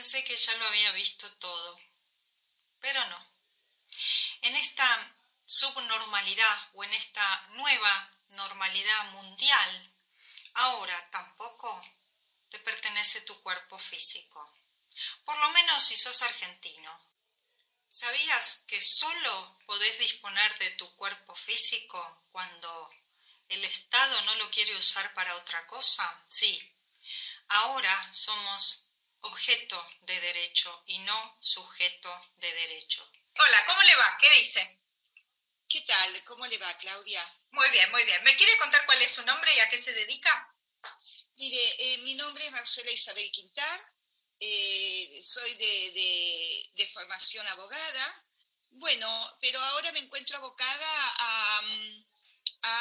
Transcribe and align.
pensé 0.00 0.24
que 0.24 0.34
ya 0.34 0.54
lo 0.54 0.66
había 0.68 0.92
visto 0.92 1.30
todo, 1.36 1.78
pero 2.80 3.04
no. 3.04 3.32
En 4.40 4.56
esta 4.56 5.14
subnormalidad 5.44 6.70
o 6.72 6.84
en 6.84 6.94
esta 6.94 7.48
nueva 7.48 8.10
normalidad 8.30 9.04
mundial, 9.10 9.92
ahora 10.54 11.10
tampoco 11.10 11.82
te 12.48 12.58
pertenece 12.60 13.20
tu 13.22 13.42
cuerpo 13.42 13.78
físico. 13.78 14.40
Por 15.22 15.36
lo 15.36 15.50
menos 15.50 15.82
si 15.84 15.98
sos 15.98 16.22
argentino. 16.22 16.90
¿Sabías 17.90 18.64
que 18.66 18.80
solo 18.80 19.58
podés 19.66 19.98
disponer 19.98 20.56
de 20.60 20.70
tu 20.76 20.96
cuerpo 20.96 21.34
físico 21.34 22.22
cuando 22.32 22.88
el 23.48 23.62
Estado 23.66 24.22
no 24.22 24.34
lo 24.36 24.50
quiere 24.50 24.74
usar 24.76 25.12
para 25.12 25.34
otra 25.36 25.66
cosa? 25.66 26.24
Sí. 26.30 26.58
Ahora 27.48 28.10
somos 28.14 28.89
objeto 29.22 29.88
de 30.02 30.20
derecho 30.20 30.82
y 30.86 30.98
no 31.00 31.38
sujeto 31.40 32.28
de 32.36 32.52
derecho. 32.52 33.06
Hola, 33.38 33.66
¿cómo 33.66 33.82
le 33.82 33.96
va? 33.96 34.18
¿Qué 34.20 34.30
dice? 34.30 34.80
¿Qué 35.68 35.82
tal? 35.82 36.24
¿Cómo 36.24 36.46
le 36.46 36.58
va, 36.58 36.76
Claudia? 36.78 37.22
Muy 37.52 37.68
bien, 37.70 37.90
muy 37.90 38.04
bien. 38.04 38.22
¿Me 38.24 38.36
quiere 38.36 38.58
contar 38.58 38.84
cuál 38.86 39.00
es 39.02 39.12
su 39.12 39.22
nombre 39.24 39.54
y 39.54 39.60
a 39.60 39.68
qué 39.68 39.78
se 39.78 39.92
dedica? 39.92 40.54
Mire, 41.36 41.74
eh, 41.78 41.98
mi 41.98 42.14
nombre 42.16 42.44
es 42.44 42.52
Marcela 42.52 42.90
Isabel 42.90 43.30
Quintar, 43.30 43.80
eh, 44.38 45.20
soy 45.22 45.54
de, 45.54 46.90
formación 46.92 47.46
abogada, 47.46 48.26
bueno, 48.72 49.38
pero 49.40 49.58
ahora 49.58 49.92
me 49.92 50.00
encuentro 50.00 50.36
abocada 50.36 51.14
a, 51.18 51.62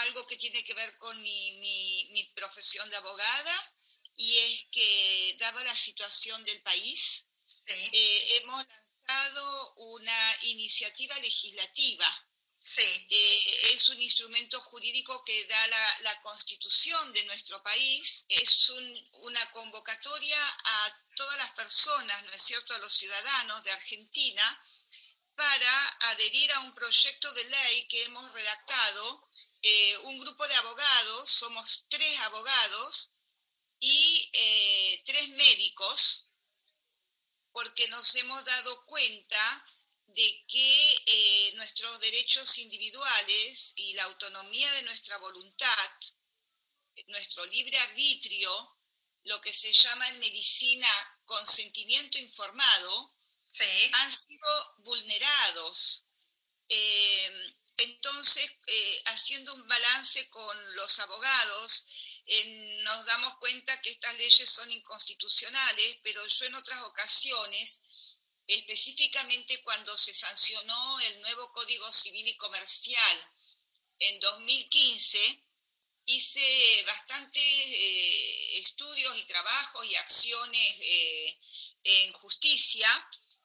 algo 0.03 0.27
que 0.27 0.35
tiene 0.37 0.63
que 0.63 0.73
ver 0.73 0.97
con 0.97 1.21
mi, 1.21 2.33
profesión 2.35 2.89
de 2.89 2.97
abogada 2.97 3.73
y 4.15 4.37
es 4.39 4.65
que, 4.71 5.08
dada 5.51 5.63
la 5.63 5.75
situación 5.75 6.43
del 6.45 6.61
país, 6.61 7.25
eh, 7.67 8.37
hemos 8.37 8.65
lanzado 9.07 9.73
una 9.75 10.37
iniciativa 10.43 11.17
legislativa 11.19 12.29
Sí. 12.61 12.83
Eh, 13.09 13.73
es 13.73 13.89
un 13.89 14.01
instrumento 14.01 14.61
jurídico 14.61 15.23
que 15.23 15.45
da 15.45 15.67
la, 15.67 16.21
constitución 16.21 17.11
de 17.13 17.23
nuestro 17.23 17.63
país, 17.63 18.25
es 18.27 18.69
una 19.11 19.51
convocatoria 19.51 20.37
a 20.65 21.05
todas 21.15 21.37
las 21.37 21.49
personas, 21.51 22.23
¿no 22.25 22.31
es 22.31 22.41
cierto?, 22.43 22.75
a 22.75 22.79
los 22.79 22.93
ciudadanos 22.93 23.63
de 23.63 23.71
Argentina 23.71 24.63
para 25.35 25.87
adherir 26.11 26.51
a 26.51 26.59
un 26.59 26.75
proyecto 26.75 27.31
de 27.31 27.45
ley 27.45 27.87
que 27.87 28.03
hemos 28.03 28.31
redactado 28.33 29.25
eh, 29.61 29.97
un 30.03 30.19
grupo 30.19 30.47
de 30.47 30.55
abogados, 30.55 31.29
somos 31.29 31.85
tres 31.89 32.19
abogados 32.19 33.13
y 33.79 34.29
eh, 34.33 35.03
tres 35.05 35.29
médicos, 35.29 36.27
porque 37.51 37.87
nos 37.89 38.15
hemos 38.15 38.43
dado 38.45 38.85
cuenta 38.85 39.65
de 40.07 40.45
que 40.47 40.95
eh, 41.05 41.53
nuestros 41.55 41.99
derechos 41.99 42.57
individuales 42.57 43.73
y 43.75 43.93
la 43.93 44.03
autonomía 44.03 44.71
de 44.73 44.83
nuestra 44.83 45.17
voluntad, 45.19 45.89
nuestro 47.07 47.45
libre 47.45 47.77
arbitrio, 47.77 48.77
lo 49.23 49.39
que 49.41 49.53
se 49.53 49.71
llama 49.71 50.09
en 50.09 50.19
medicina 50.19 50.89
consentimiento 51.25 52.17
informado, 52.17 53.15
han 53.93 54.27
sido 54.27 54.75
vulnerados. 54.79 56.05
Eh, 56.67 57.55
entonces, 57.77 58.51
eh, 58.67 59.01
haciendo 59.05 59.53
un 59.55 59.67
balance 59.67 60.29
con 60.29 60.75
los 60.75 60.99
abogados, 60.99 61.87
nos 62.83 63.05
damos 63.05 63.37
cuenta 63.39 63.81
que 63.81 63.89
estas 63.91 64.15
leyes 64.17 64.49
son 64.49 64.71
inconstitucionales, 64.71 65.97
pero 66.03 66.25
yo 66.27 66.45
en 66.45 66.55
otras 66.55 66.81
ocasiones 66.83 67.79
específicamente 68.49 69.61
cuando 69.63 69.95
se 69.95 70.13
sancionó 70.13 70.99
el 70.99 71.21
nuevo 71.21 71.51
Código 71.51 71.91
Civil 71.91 72.27
y 72.27 72.37
Comercial 72.37 73.27
en 73.99 74.19
2015, 74.19 75.43
hice 76.05 76.83
bastantes 76.85 77.43
eh, 77.43 78.59
estudios 78.59 79.17
y 79.17 79.23
trabajos 79.25 79.85
y 79.85 79.95
acciones 79.95 80.75
eh, 80.81 81.39
en 81.83 82.13
justicia 82.13 82.89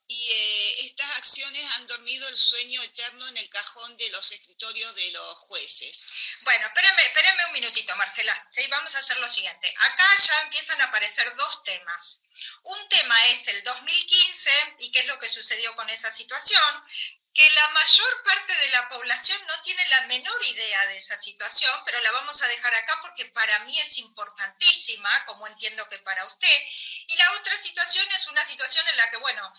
y 0.07 0.31
eh, 0.31 0.87
estas 0.87 1.11
acciones 1.17 1.65
han 1.73 1.87
dormido 1.87 2.29
el 2.29 2.37
sueño 2.37 2.83
eterno 2.83 3.27
en 3.29 3.37
el 3.39 3.49
cajón 3.49 3.97
de 3.97 4.11
los 4.11 4.31
escritorios 4.33 4.95
de 4.95 5.11
los 5.13 5.39
jueces. 5.39 6.05
Bueno, 6.43 6.67
espérame, 6.67 6.99
espérame 6.99 7.47
un 7.47 7.53
minutito, 7.53 7.97
Marcela. 7.97 8.49
¿sí? 8.53 8.67
Vamos 8.69 8.95
a 8.95 8.99
hacer 8.99 9.17
lo 9.19 9.29
siguiente. 9.29 9.75
Acá 9.79 10.07
ya 10.17 10.41
empiezan 10.43 10.81
a 10.81 10.85
aparecer 10.85 11.35
dos 11.37 11.65
temas. 11.65 12.21
Un 12.65 12.89
tema 12.89 13.27
es 13.29 13.49
el 13.49 13.65
2015 13.65 14.77
y 14.81 14.93
qué 14.93 15.01
es 15.01 15.07
lo 15.07 15.19
que 15.19 15.29
sucedió 15.29 15.75
con 15.75 15.89
esa 15.89 16.13
situación, 16.13 16.85
que 17.33 17.51
la 17.51 17.69
mayor 17.71 18.23
parte 18.23 18.57
de 18.57 18.69
la 18.69 18.89
población 18.89 19.41
no 19.49 19.61
tiene 19.63 19.87
la 19.89 20.03
menor 20.03 20.45
idea 20.45 20.87
de 20.87 20.97
esa 20.97 21.21
situación, 21.21 21.81
pero 21.85 22.01
la 22.01 22.13
vamos 22.13 22.41
a 22.41 22.47
dejar 22.47 22.73
acá 22.75 23.01
porque 23.03 23.25
para 23.27 23.59
mí 23.61 23.79
es 23.81 23.99
importantísima, 23.99 25.25
como 25.27 25.47
entiendo 25.49 25.89
que 25.89 25.99
para 25.99 26.27
usted. 26.27 26.63
Y 27.09 27.17
la 27.17 27.33
otra 27.33 27.57
situación 27.57 28.07
es 28.13 28.29
una 28.29 28.45
situación 28.45 28.87
en 28.89 28.97
la 28.99 29.11
que, 29.11 29.17
bueno, 29.17 29.53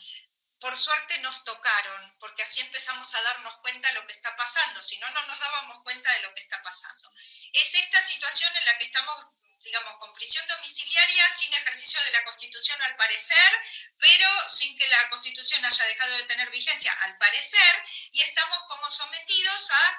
por 0.65 0.75
suerte 0.75 1.19
nos 1.19 1.43
tocaron, 1.43 2.17
porque 2.17 2.41
así 2.41 2.59
empezamos 2.59 3.13
a 3.13 3.21
darnos 3.21 3.55
cuenta 3.57 3.87
de 3.87 3.93
lo 3.93 4.07
que 4.07 4.13
está 4.13 4.35
pasando, 4.35 4.81
si 4.81 4.97
no, 4.97 5.07
no 5.11 5.21
nos 5.27 5.39
dábamos 5.39 5.83
cuenta 5.83 6.11
de 6.13 6.21
lo 6.21 6.33
que 6.33 6.41
está 6.41 6.59
pasando. 6.63 7.13
Es 7.53 7.71
esta 7.75 8.03
situación 8.03 8.51
en 8.57 8.65
la 8.65 8.75
que 8.79 8.85
estamos 8.85 9.27
digamos, 9.59 9.93
con 9.99 10.13
prisión 10.13 10.47
domiciliaria 10.47 11.29
sin 11.35 11.53
ejercicio 11.53 12.01
de 12.03 12.11
la 12.13 12.23
Constitución 12.23 12.81
al 12.81 12.95
parecer, 12.95 13.51
pero 13.99 14.27
sin 14.49 14.75
que 14.75 14.87
la 14.87 15.07
Constitución 15.09 15.63
haya 15.63 15.85
dejado 15.85 16.17
de 16.17 16.23
tener 16.23 16.49
vigencia 16.49 16.91
al 17.01 17.15
parecer, 17.17 17.83
y 18.11 18.21
estamos 18.21 18.57
como 18.67 18.89
sometidos 18.89 19.69
a 19.69 19.97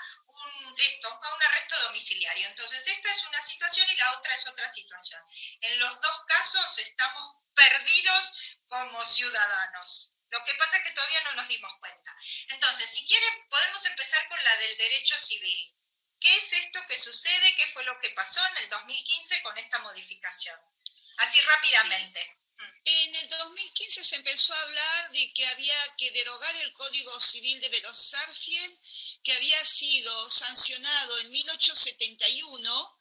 esto, 0.78 1.08
a 1.08 1.34
un 1.34 1.42
arresto 1.42 1.80
domiciliario. 1.82 2.46
Entonces, 2.48 2.86
esta 2.88 3.10
es 3.10 3.24
una 3.24 3.42
situación 3.42 3.88
y 3.88 3.96
la 3.96 4.18
otra 4.18 4.34
es 4.34 4.46
otra 4.48 4.68
situación. 4.72 5.22
En 5.60 5.78
los 5.78 6.00
dos 6.00 6.24
casos 6.26 6.78
estamos 6.78 7.36
perdidos 7.54 8.32
como 8.68 9.04
ciudadanos. 9.04 10.15
Lo 10.30 10.44
que 10.44 10.54
pasa 10.54 10.76
es 10.76 10.82
que 10.84 10.90
todavía 10.90 11.22
no 11.24 11.32
nos 11.34 11.48
dimos 11.48 11.72
cuenta. 11.78 12.16
Entonces, 12.48 12.90
si 12.90 13.06
quieren, 13.06 13.48
podemos 13.48 13.84
empezar 13.86 14.28
con 14.28 14.42
la 14.42 14.56
del 14.56 14.76
derecho 14.76 15.18
civil. 15.18 15.74
¿Qué 16.20 16.36
es 16.36 16.52
esto 16.52 16.80
que 16.88 16.98
sucede? 16.98 17.54
¿Qué 17.56 17.66
fue 17.72 17.84
lo 17.84 17.98
que 18.00 18.10
pasó 18.10 18.44
en 18.46 18.56
el 18.58 18.68
2015 18.70 19.42
con 19.42 19.56
esta 19.58 19.78
modificación? 19.80 20.58
Así 21.18 21.40
rápidamente. 21.40 22.40
En 22.84 23.14
el 23.14 23.28
2015 23.28 24.04
se 24.04 24.16
empezó 24.16 24.54
a 24.54 24.62
hablar 24.62 25.10
de 25.10 25.32
que 25.34 25.46
había 25.46 25.96
que 25.96 26.10
derogar 26.12 26.54
el 26.56 26.72
Código 26.72 27.20
Civil 27.20 27.60
de 27.60 27.68
Velozarfiel, 27.68 28.80
que 29.22 29.32
había 29.32 29.64
sido 29.64 30.30
sancionado 30.30 31.18
en 31.18 31.30
1871 31.30 32.98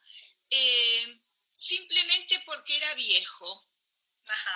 eh, 0.50 1.20
simplemente 1.52 2.40
porque 2.40 2.76
era 2.76 2.94
viejo. 2.94 3.65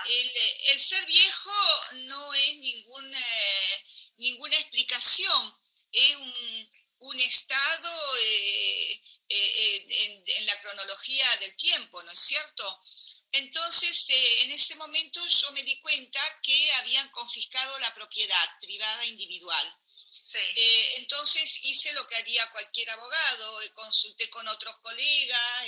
El, 0.06 0.80
ser 0.80 1.06
viejo 1.06 1.80
no 1.94 2.34
es 2.34 2.56
ninguna, 2.56 3.20
eh, 3.20 3.84
ninguna 4.16 4.56
explicación, 4.58 5.60
es 5.92 6.16
un, 7.00 7.20
estado 7.20 8.16
eh, 8.18 9.02
eh, 9.28 10.24
en, 10.26 10.46
la 10.46 10.60
cronología 10.60 11.36
del 11.38 11.56
tiempo, 11.56 12.02
¿no 12.02 12.10
es 12.10 12.20
cierto? 12.20 12.82
Entonces, 13.32 14.06
eh, 14.08 14.42
en 14.42 14.52
ese 14.52 14.74
momento 14.76 15.26
yo 15.26 15.52
me 15.52 15.62
di 15.62 15.80
cuenta 15.80 16.20
que 16.42 16.72
habían 16.74 17.08
confiscado 17.10 17.78
la 17.78 17.94
propiedad 17.94 18.60
privada 18.60 19.04
individual. 19.06 19.76
entonces 20.96 21.60
hice 21.62 21.92
lo 21.92 22.06
que 22.06 22.16
haría 22.16 22.50
cualquier 22.50 22.90
abogado, 22.90 23.60
consulté 23.74 24.28
con 24.30 24.46
otros 24.48 24.76
colegas, 24.78 25.66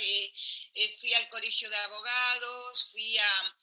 fui 0.99 1.13
al 1.13 1.29
colegio 1.29 1.69
de 1.69 1.77
abogados, 1.77 2.89
fui 2.91 3.17
a, 3.17 3.55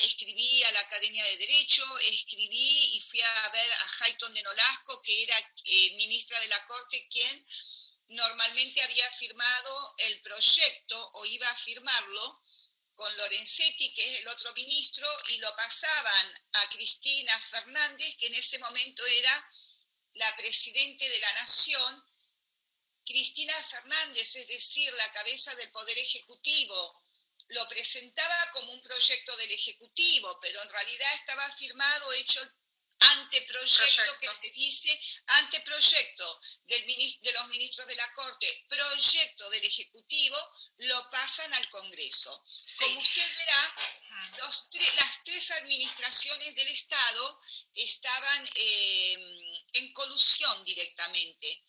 escribí 0.00 0.62
a 0.64 0.72
la 0.72 0.80
Academia 0.80 1.24
de 1.24 1.38
Derecho, 1.38 1.98
escribí 1.98 2.96
y 2.96 3.00
fui 3.00 3.20
a 3.20 3.50
ver 3.50 3.72
a 3.72 3.86
Hayton 4.00 4.32
de 4.32 4.42
Nolasco, 4.42 5.02
que 5.02 5.22
era 5.22 5.38
eh, 5.38 5.90
ministra 5.96 6.40
de 6.40 6.48
la 6.48 6.66
Corte, 6.66 7.06
quien 7.10 7.46
normalmente 8.08 8.80
había 8.82 9.10
firmado 9.12 9.94
el 9.98 10.22
proyecto 10.22 11.10
o 11.14 11.26
iba 11.26 11.48
a 11.50 11.58
firmarlo 11.58 12.40
con 12.94 13.14
Lorenzetti, 13.18 13.92
que 13.92 14.14
es 14.14 14.20
el 14.20 14.28
otro 14.28 14.54
ministro, 14.54 15.06
y 15.28 15.38
lo 15.38 15.54
pasaban 15.54 16.34
a 16.54 16.68
Cristina 16.70 17.38
Fernández, 17.50 18.16
que 18.18 18.28
en 18.28 18.34
ese 18.34 18.58
momento 18.58 19.04
era 19.04 19.50
la 20.14 20.36
presidente 20.36 21.06
de 21.06 21.18
la 21.18 21.32
Nación. 21.34 22.04
Cristina 23.04 23.54
Fernández, 23.64 24.34
es 24.34 24.48
decir, 24.48 24.92
la 24.94 25.12
cabeza 25.12 25.54
del 25.56 25.70
Poder 25.70 25.98
Ejecutivo, 25.98 27.06
lo 27.48 27.68
presentaba 27.68 28.50
como 28.52 28.72
un 28.72 28.82
proyecto 28.82 29.36
del 29.36 29.52
Ejecutivo, 29.52 30.38
pero 30.40 30.62
en 30.62 30.70
realidad 30.70 31.14
estaba 31.14 31.52
firmado, 31.56 32.12
hecho 32.14 32.42
el 32.42 32.50
anteproyecto 32.98 34.18
que 34.20 34.28
se 34.28 34.50
dice, 34.52 35.00
anteproyecto 35.26 36.40
del, 36.66 36.86
de 36.86 37.32
los 37.32 37.48
ministros 37.48 37.86
de 37.86 37.94
la 37.94 38.12
Corte, 38.14 38.64
proyecto 38.68 39.50
del 39.50 39.64
Ejecutivo, 39.64 40.36
lo 40.78 41.10
pasan 41.10 41.52
al 41.54 41.68
Congreso. 41.70 42.44
Como 42.80 43.00
usted 43.00 43.36
verá, 43.36 43.74
las 44.38 45.24
tres 45.24 45.50
administraciones 45.50 46.48
instituciones 46.48 46.54
del 46.54 46.68
Estado 46.68 47.40
estaban 47.74 48.48
eh, 48.54 49.16
en 49.74 49.92
colusión 49.92 50.64
directamente. 50.64 51.64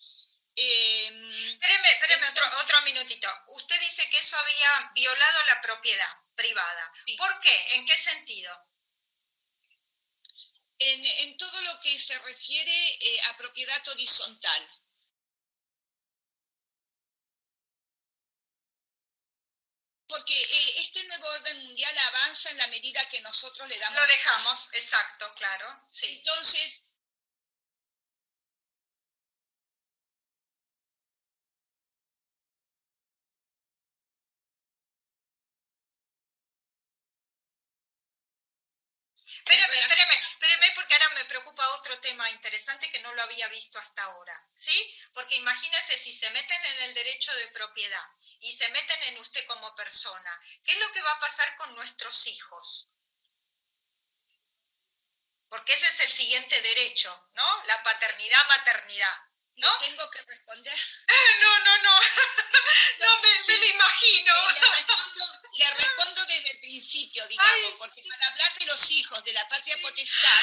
Eh, 0.60 1.08
espéreme, 1.54 1.92
espéreme 1.92 2.30
otro, 2.30 2.44
otro 2.64 2.82
minutito. 2.82 3.30
Usted 3.50 3.80
dice 3.80 4.10
que 4.10 4.18
eso 4.18 4.36
había 4.38 4.92
violado 4.96 5.46
la 5.46 5.62
propiedad 5.62 6.10
privada. 6.36 6.94
¿Por 7.16 7.37
qué? 7.48 7.76
¿En 7.76 7.86
qué 7.86 7.98
sentido? 7.98 8.52
En, 10.80 11.38
todo 11.38 11.62
lo 11.62 11.80
que 11.80 12.00
se 12.00 12.18
refiere 12.20 12.98
eh, 13.00 13.22
a 13.30 13.38
propiedad 13.38 13.88
horizontal. 13.90 14.68
porque 20.10 20.42
eh, 20.42 20.74
este 20.78 21.04
nuevo 21.04 21.28
orden 21.28 21.66
mundial 21.66 21.98
avanza 21.98 22.50
en 22.50 22.58
la 22.58 22.68
medida 22.68 23.08
que 23.10 23.20
nosotros 23.20 23.68
le 23.68 23.78
damos. 23.78 24.00
Lo 24.00 24.08
dejamos, 24.08 24.70
exacto, 24.72 25.34
claro. 25.36 25.86
Sí. 25.90 26.06
Entonces, 26.06 26.82
Espérame, 39.50 39.80
espérame, 39.80 40.22
espérame, 40.32 40.76
porque 40.76 40.94
ahora 40.94 41.10
me 41.10 41.26
preocupa 41.26 41.70
otro 41.70 41.98
tema 42.02 42.30
interesante 42.32 42.92
que 42.92 43.00
no 43.00 43.14
lo 43.14 43.22
había 43.24 43.48
visto 43.48 43.80
hasta 43.80 44.04
ahora, 44.04 44.34
¿sí? 44.56 45.00
Porque 45.14 45.36
imagínese 45.36 45.98
si 45.98 46.12
se 46.12 46.30
meten 46.32 46.66
en 46.66 46.80
el 46.84 46.94
derecho 46.94 47.34
de 47.36 47.48
propiedad 47.48 48.06
y 48.42 48.52
se 48.52 48.68
meten 48.70 49.04
en 49.04 49.18
usted 49.20 49.46
como 49.48 49.74
persona, 49.74 50.42
¿qué 50.66 50.74
es 50.74 50.80
lo 50.80 50.92
que 50.92 51.02
va 51.02 51.12
a 51.12 51.20
pasar 51.20 51.56
con 51.56 51.74
nuestros 51.76 52.28
hijos? 52.28 52.90
Porque 55.48 55.74
ese 55.74 55.88
es 55.88 56.00
el 56.02 56.12
siguiente 56.12 56.62
derecho, 56.62 57.30
¿no? 57.32 57.64
La 57.68 57.82
paternidad, 57.84 58.48
maternidad. 58.50 59.18
¿No? 59.56 59.76
tengo 59.80 60.12
que 60.12 60.22
responder? 60.22 60.80
No, 61.40 61.60
no, 61.60 61.78
no. 61.78 62.00
No, 63.00 63.22
me, 63.22 63.58
lo 63.58 63.66
imagino. 63.66 64.34
Le, 64.52 64.60
respondo, 64.60 65.37
desde 66.28 66.52
el 66.52 66.60
principio, 66.60 67.28
digamos, 67.28 67.74
porque 67.80 68.04
para 68.10 68.28
hablar 68.28 68.60
de 68.60 68.66
los 68.66 68.92
hijos, 68.92 69.24
de 69.24 69.34
la 69.34 69.48
patria 69.50 69.78
potestad, 69.82 70.42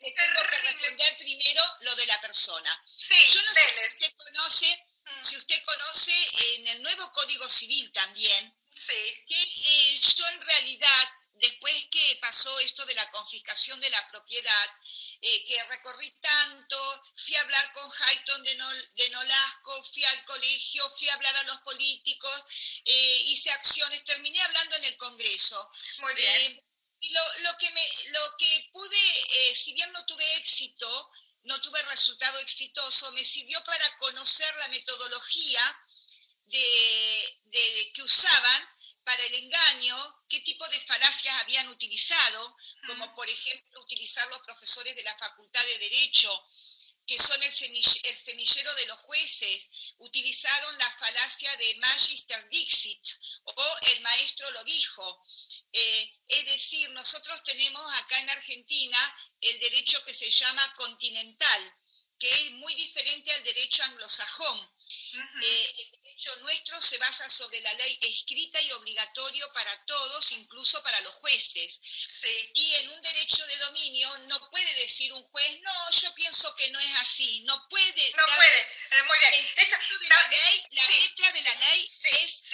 le 0.00 0.10
tengo 0.12 0.42
que 0.48 0.58
responder 0.58 1.16
primero 1.18 1.62
lo 1.80 1.94
de 1.96 2.06
la 2.06 2.20
persona. 2.20 2.82
Sí, 2.96 3.16
Yo 3.26 3.42
no 3.42 3.52
sé 3.52 3.74
si 3.74 3.86
usted 3.86 4.12
conoce, 4.16 4.86
mm. 5.04 5.24
si 5.24 5.36
usted 5.36 5.64
conoce 5.64 6.12
en 6.56 6.68
el 6.68 6.82
nuevo 6.82 7.12
Código 7.12 7.48
Civil 7.48 7.92
también, 7.92 8.56
sí. 8.74 9.24
que 9.28 9.42
eh, 9.42 10.00
yo 10.16 10.26
en 10.28 10.40
realidad, 10.40 11.08
después 11.34 11.74
que 11.90 12.18
pasó 12.20 12.58
esto 12.60 12.86
de 12.86 12.94
la 12.94 13.10
confiscación 13.10 13.80
de 13.80 13.90
la 13.90 14.08
propiedad, 14.10 14.70
eh, 15.26 15.44
que 15.46 15.64
recorrí 15.64 16.10
tanto, 16.20 17.02
fui 17.16 17.34
a 17.34 17.40
hablar 17.40 17.72
con 17.72 17.90
Hayton 17.90 18.44
de, 18.44 18.58
de, 18.94 19.08
Nolasco, 19.08 19.82
fui 19.84 20.04
al 20.04 20.22
colegio, 20.26 20.90
fui 20.98 21.08
a 21.08 21.14
hablar 21.14 21.34
a 21.36 21.44
los 21.44 21.58
políticos, 21.60 22.44
eh, 22.84 23.22
hice 23.28 23.50
acciones, 23.50 24.04
terminé 24.04 24.38
hablando 24.42 24.76
en 24.76 24.84
el 24.84 24.96
Congreso. 24.98 25.70
Muy 26.00 26.14
bien. 26.14 26.52
Eh, 26.52 26.64
y 27.00 27.08
lo, 27.08 27.22
lo, 27.38 27.56
que 27.56 27.70
me, 27.70 27.86
lo 28.10 28.36
que 28.38 28.68
pude, 28.70 29.54
si 29.54 29.72
bien 29.72 29.90
no 29.92 30.04
tuve 30.04 30.36
éxito, 30.36 31.10
no 31.44 31.58
tuve 31.62 31.82
resultado 31.84 32.38
exitoso, 32.40 33.10
me 33.12 33.24
sirvió 33.24 33.64
para 33.64 33.96
conocer 33.96 34.54
la 34.56 34.68
metodología 34.68 35.78
de, 36.46 37.40
de, 37.44 37.92
que 37.94 38.02
usaban 38.02 38.68
para 39.04 39.22
el 39.22 39.34
engaño, 39.34 40.22
qué 40.28 40.40
tipo 40.40 40.66
de 40.68 40.80
falacias 40.80 41.40
habían 41.42 41.68
utilizado, 41.68 42.56
como 42.86 43.14
por 43.14 43.28
ejemplo 43.28 43.82
utilizar 43.82 44.26
los 44.28 44.40
profesores 44.40 44.96
de 44.96 45.02
la 45.02 45.16
Facultad 45.18 45.64
de 45.64 45.78
Derecho, 45.78 46.48
que 47.06 47.18
son 47.18 47.42
el, 47.42 47.52
semillero 47.52 48.74
de 48.74 48.86
los 48.86 48.98
jueces, 49.02 49.68
utilizaron 49.98 50.78
la 50.78 50.90
falacia 50.98 51.54
de 51.56 51.74
Magister 51.76 52.48
Dixit 52.48 53.08
o 53.44 53.76
el 53.82 54.00
maestro 54.00 54.50
lo 54.52 54.64
dijo. 54.64 55.22
Eh, 55.70 56.18
es 56.28 56.46
decir, 56.46 56.88
nosotros 56.90 57.42
tenemos 57.44 57.92
acá 57.94 58.18
en 58.20 58.30
Argentina 58.30 59.16
el 59.38 59.60
derecho 59.60 60.02
que 60.04 60.14
se 60.14 60.30
llama 60.30 60.74
continental, 60.76 61.74
que 62.18 62.30
es 62.30 62.50
muy 62.52 62.74
diferente 62.74 63.32
al 63.32 63.44
derecho 63.44 63.82
anglosajón. 63.82 64.74
Eh, 65.40 65.74
el 65.78 65.90
derecho 66.02 66.36
nuestro 66.40 66.80
se 66.80 66.98
basa 66.98 67.28
sobre 67.28 67.60
la 67.60 67.72
ley 67.74 67.98
escrita 68.00 68.60
y 68.60 68.70
obligatorio 68.72 69.52
para 69.52 69.84
todos, 69.84 70.32
incluso 70.32 70.82
para 70.82 71.00
los 71.00 71.14
jueces. 71.16 71.80
Y 72.54 72.74
en 72.74 72.90
un 72.90 73.02
derecho 73.02 73.46
de 73.46 73.58
dominio 73.58 74.18
no 74.28 74.50
puede 74.50 74.74
decir 74.74 75.12
un 75.12 75.22
juez, 75.24 75.60
no, 75.62 75.90
yo 75.90 76.14
pienso 76.14 76.54
que 76.56 76.70
no 76.70 76.78
es 76.78 76.94
así, 77.00 77.40
no 77.42 77.66
puede. 77.68 78.12
No 78.16 78.24
puede, 78.36 78.60
eh, 78.60 79.02
muy 79.06 79.18
bien. 79.18 79.46
la, 80.08 80.28
ley, 80.28 80.64
la 80.70 80.88
letra 80.88 81.32
de 81.32 81.42
la 81.42 81.54
ley 81.54 81.84
es 81.84 82.44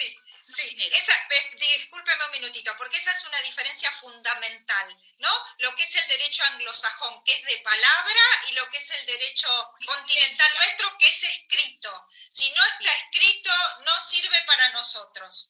Sí, 0.53 0.75
esa, 0.91 1.15
discúlpeme 1.55 2.25
un 2.25 2.31
minutito, 2.31 2.75
porque 2.77 2.97
esa 2.97 3.11
es 3.11 3.23
una 3.23 3.39
diferencia 3.41 3.89
fundamental, 3.93 4.97
¿no? 5.19 5.29
Lo 5.59 5.73
que 5.75 5.83
es 5.83 5.95
el 5.95 6.07
derecho 6.09 6.43
anglosajón, 6.43 7.23
que 7.23 7.33
es 7.33 7.43
de 7.45 7.57
palabra, 7.59 8.21
y 8.49 8.53
lo 8.53 8.67
que 8.69 8.77
es 8.77 8.89
el 8.89 9.05
derecho 9.05 9.47
continental 9.85 10.53
nuestro, 10.55 10.97
que 10.97 11.07
es 11.07 11.23
escrito. 11.23 12.07
Si 12.31 12.51
no 12.51 12.63
está 12.91 13.05
escrito, 13.05 13.51
no 13.85 13.99
sirve 13.99 14.43
para 14.45 14.69
nosotros. 14.69 15.49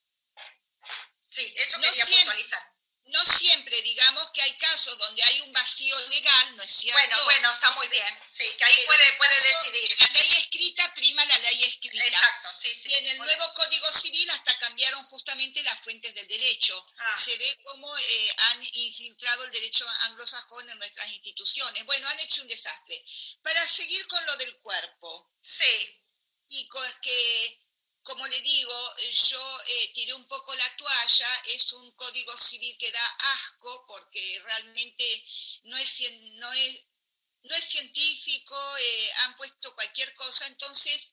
Sí, 1.30 1.54
eso 1.58 1.80
quería 1.80 2.06
puntualizar 2.06 2.72
no 3.12 3.26
siempre, 3.26 3.82
digamos 3.82 4.30
que 4.34 4.42
hay 4.42 4.54
casos 4.54 4.98
donde 4.98 5.22
hay 5.22 5.42
un 5.42 5.52
vacío 5.52 6.00
legal, 6.08 6.56
¿no 6.56 6.64
es 6.64 6.72
cierto? 6.72 7.02
Bueno, 7.02 7.24
bueno, 7.26 7.52
está 7.52 7.72
muy 7.72 7.88
bien, 7.90 8.20
sí, 8.30 8.46
que 8.58 8.64
ahí 8.64 8.86
puede, 8.86 9.14
puede 9.14 9.42
decidir. 9.42 9.98
La 10.00 10.08
ley 10.08 10.32
escrita 10.32 10.94
prima 10.96 11.26
la 11.26 11.38
ley 11.40 11.64
escrita. 11.64 12.06
Exacto, 12.06 12.50
sí, 12.54 12.74
sí. 12.74 12.90
Y 12.90 12.94
en 12.96 13.08
el 13.08 13.18
nuevo 13.18 13.54
Código 13.54 13.92
Civil 13.92 14.30
hasta 14.30 14.58
cambiaron 14.60 15.04
justamente 15.06 15.62
las 15.64 15.82
fuentes 15.82 16.14
del 16.14 16.28
derecho. 16.28 16.86
Ah. 16.98 17.22
Se 17.24 17.38
ve 17.38 17.58
cómo 17.64 17.98
eh, 17.98 18.36
han 18.38 18.64
infiltrado 18.64 19.44
el 19.44 19.52
derecho 19.52 19.86
anglosajón 20.04 20.70
en 20.70 20.78
nuestras 20.78 21.10
instituciones. 21.10 21.86
Bueno, 21.86 22.08
han 22.08 22.20
hecho 22.20 22.42
un 22.42 22.48
desastre. 22.48 23.04
Para 23.44 23.68
seguir 23.68 24.08
con 24.08 24.26
lo 24.26 24.38
del 24.38 24.58
cuerpo. 24.60 25.32
Sí. 25.44 26.01
Y 26.54 26.68
con 26.68 26.84
que 27.02 27.62
como 28.04 28.26
le 28.28 28.42
digo, 28.42 28.96
yo 29.30 29.62
eh, 29.68 29.92
tiré 29.94 30.14
un 30.14 30.28
poco 30.28 30.56
la 30.56 30.76
toalla, 30.76 31.42
es 31.46 31.72
un 31.74 31.92
código 31.92 32.36
civil 32.36 32.76
que 32.78 32.92
da 32.92 33.06
asco 33.20 33.86
porque 33.88 34.42
realmente 34.44 35.26
no 35.64 35.78
es, 35.78 36.02
no 36.34 36.52
es, 36.52 36.86
no 37.44 37.56
es 37.56 37.66
científico, 37.66 38.78
eh, 38.78 39.12
han 39.18 39.38
puesto 39.38 39.74
cualquier 39.76 40.14
cosa, 40.16 40.48
entonces 40.48 41.12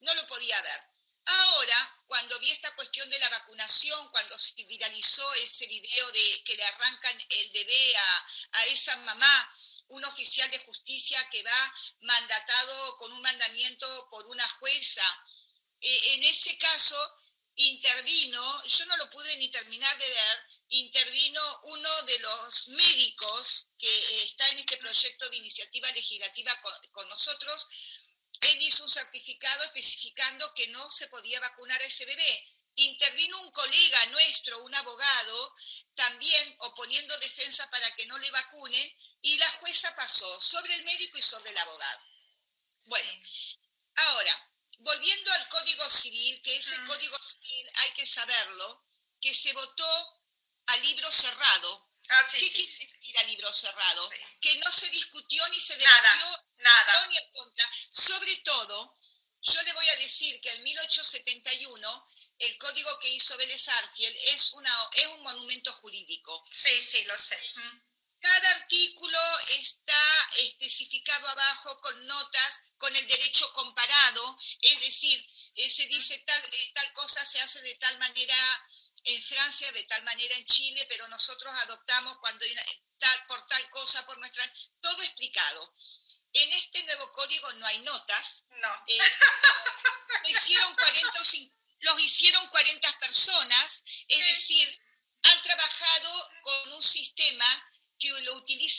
no 0.00 0.14
lo 0.14 0.26
podía 0.26 0.60
ver. 0.62 0.80
Ahora, 1.24 2.02
cuando 2.06 2.38
vi 2.40 2.50
esta 2.50 2.74
cuestión 2.74 3.08
de 3.10 3.18
la 3.18 3.28
vacunación, 3.28 4.10
cuando 4.10 4.36
se 4.38 4.64
viralizó 4.64 5.34
ese 5.34 5.66
video 5.66 6.12
de 6.12 6.42
que 6.44 6.56
le 6.56 6.64
arrancan 6.64 7.16
el 7.28 7.50
bebé 7.50 7.96
a, 7.96 8.26
a 8.52 8.66
esa 8.66 8.96
mamá, 8.96 9.51
un 9.92 10.04
oficial 10.04 10.50
de 10.50 10.58
justicia 10.60 11.28
que 11.30 11.42
va 11.42 11.74
mandatado 12.00 12.96
con 12.96 13.12
un 13.12 13.20
mandamiento 13.20 14.08
por 14.10 14.26
una 14.26 14.48
jueza, 14.60 15.04
eh, 15.80 16.14
en 16.14 16.24
ese 16.24 16.56
caso 16.58 16.96
intervino, 17.54 18.64
yo 18.64 18.86
no 18.86 18.96
lo 18.96 19.10
pude 19.10 19.36
ni 19.36 19.50
terminar 19.50 19.98
de 19.98 20.08
ver, 20.08 20.38
intervino 20.70 21.60
uno 21.64 22.02
de 22.04 22.18
los 22.20 22.68
médicos 22.68 23.66
que 23.78 23.86
eh, 23.86 24.22
está 24.24 24.48
en 24.50 24.60
este 24.60 24.78
proyecto 24.78 25.28
de 25.28 25.36
iniciativa 25.36 25.90
legislativa 25.92 26.58
con, 26.92 27.08
nosotros, 27.08 27.68
él 28.40 28.62
hizo 28.62 28.84
un 28.84 28.88
certificado 28.88 29.64
especificando 29.64 30.52
que 30.54 30.68
no 30.68 30.90
se 30.90 31.08
podía 31.08 31.40
vacunar 31.40 31.80
a 31.80 31.84
ese 31.86 32.06
bebé. 32.06 32.46
Intervino 32.74 33.40
un 33.42 33.50
colega 33.50 34.06
nuestro, 34.06 34.62
un 34.64 34.74
abogado, 34.74 35.54
también 35.94 36.56
oponiendo 36.60 37.18
defensa 37.18 37.68
para 37.70 37.94
que 37.94 38.06
no 38.06 38.18
le 38.18 38.30
vacunen, 38.30 38.96
y 39.20 39.36
la 39.36 39.50
jueza 39.60 39.94
pasó 39.94 40.40
sobre 40.40 40.74
el 40.74 40.84
médico 40.84 41.18
y 41.18 41.22
sobre 41.22 41.50
el 41.50 41.58
abogado. 41.58 42.02
Bueno, 42.86 43.12
ahora, 43.96 44.52
volviendo 44.80 45.32
al 45.32 45.48
Código 45.48 45.88
Civil, 45.90 46.42
que 46.42 46.56
ese. 46.56 46.76
Código 46.86 47.16
Civil 47.22 47.70
hay 47.74 47.90
que 47.92 48.06
saberlo, 48.06 48.84
que 49.20 49.32
se 49.34 49.52
votó 49.52 50.22
a 50.66 50.76
libro 50.78 51.10
cerrado. 51.10 51.90
Ah, 52.08 52.26
sí, 52.28 52.38
¿Qué 52.38 52.46
sí, 52.46 52.52
quiere 52.52 52.98
decir 52.98 53.18
a 53.18 53.22
libro 53.24 53.52
cerrado? 53.52 54.10
Que 54.40 54.56
no 54.56 54.72
se 54.72 54.90
discutió 54.90 55.48
ni 55.48 55.60
se 55.60 55.76
debatió 55.76 56.00
nada, 56.00 56.46
nada. 56.58 57.06
ni 57.08 57.16
en 57.16 57.30
contra. 57.30 57.70
Sobre 57.92 58.36
todo, 58.38 58.98
yo 59.42 59.62
le 59.62 59.72
voy 59.72 59.88
a 59.88 59.96
decir 59.96 60.40
que 60.40 60.50
en 60.50 60.62
1871 60.62 62.06
el 62.42 62.58
código 62.58 62.98
que 62.98 63.08
hizo 63.08 63.36
Vélez 63.36 63.68
Arfiel 63.68 64.14
es, 64.34 64.52
una, 64.54 64.88
es 64.94 65.06
un 65.06 65.22
monumento 65.22 65.72
jurídico. 65.74 66.44
Sí, 66.50 66.80
sí, 66.80 67.04
lo 67.04 67.16
sé. 67.16 67.38
Cada 68.20 68.50
artículo 68.50 69.18
está 69.48 70.28
especificado 70.36 71.28
abajo 71.28 71.80
con 71.80 72.06
notas 72.06 72.60
con 72.78 72.94
el 72.94 73.06
derecho 73.06 73.52
comparado, 73.52 74.38
es 74.60 74.80
decir, 74.80 75.24
eh, 75.54 75.70
se 75.70 75.86
dice 75.86 76.18
tal, 76.26 76.42
eh, 76.52 76.72
tal 76.74 76.92
cosa 76.94 77.24
se 77.24 77.40
hace 77.40 77.62
de 77.62 77.74
tal 77.76 77.98
manera 77.98 78.66
en 79.04 79.22
Francia, 79.22 79.70
de 79.72 79.84
tal 79.84 80.02
manera 80.02 80.36
en 80.36 80.46
Chile, 80.46 80.84
pero 80.88 81.06
nosotros 81.08 81.52
adoptamos 81.62 82.16
cuando 82.20 82.44
por 83.28 83.46
tal 83.46 83.70
cosa, 83.70 84.04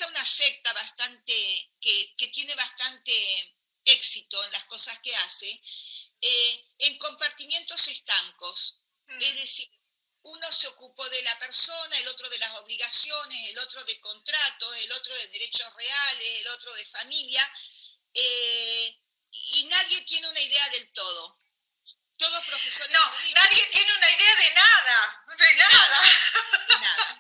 una 0.07 0.25
secta 0.25 0.73
bastante, 0.73 1.71
que, 1.81 2.27
tiene 2.33 2.55
bastante 2.55 3.55
éxito 3.85 4.43
en 4.43 4.51
las 4.51 4.65
cosas 4.65 4.97
que 5.03 5.15
hace, 5.15 5.61
eh, 6.21 6.65
en 6.79 6.97
compartimientos 6.97 7.87
estancos. 7.87 8.79
Mm. 9.07 9.21
Es 9.21 9.35
decir, 9.35 9.69
uno 10.23 10.51
se 10.51 10.67
ocupó 10.67 11.07
de 11.09 11.21
la 11.23 11.37
persona, 11.39 11.97
el 11.97 12.07
otro 12.07 12.29
de 12.29 12.37
las 12.37 12.53
obligaciones, 12.59 13.49
el 13.49 13.59
otro 13.59 13.83
de 13.83 13.99
contratos, 13.99 14.77
el 14.77 14.91
otro 14.91 15.15
de 15.15 15.27
derechos 15.29 15.73
reales, 15.75 16.41
el 16.41 16.47
otro 16.47 16.73
de 16.73 16.85
familia, 16.85 17.53
eh, 18.13 18.99
y 19.31 19.65
nadie 19.65 20.01
tiene 20.01 20.29
una 20.29 20.39
idea 20.41 20.69
del 20.69 20.93
todo. 20.93 21.39
Todos 22.17 22.45
profesores. 22.45 22.93
No, 22.93 23.11
nadie 23.33 23.67
tiene 23.71 23.97
una 23.97 24.11
idea 24.11 24.35
de 24.35 24.53
nada, 24.53 25.25
de 25.37 25.55
nada. 25.55 26.01
De 26.67 26.79
nada. 26.79 27.13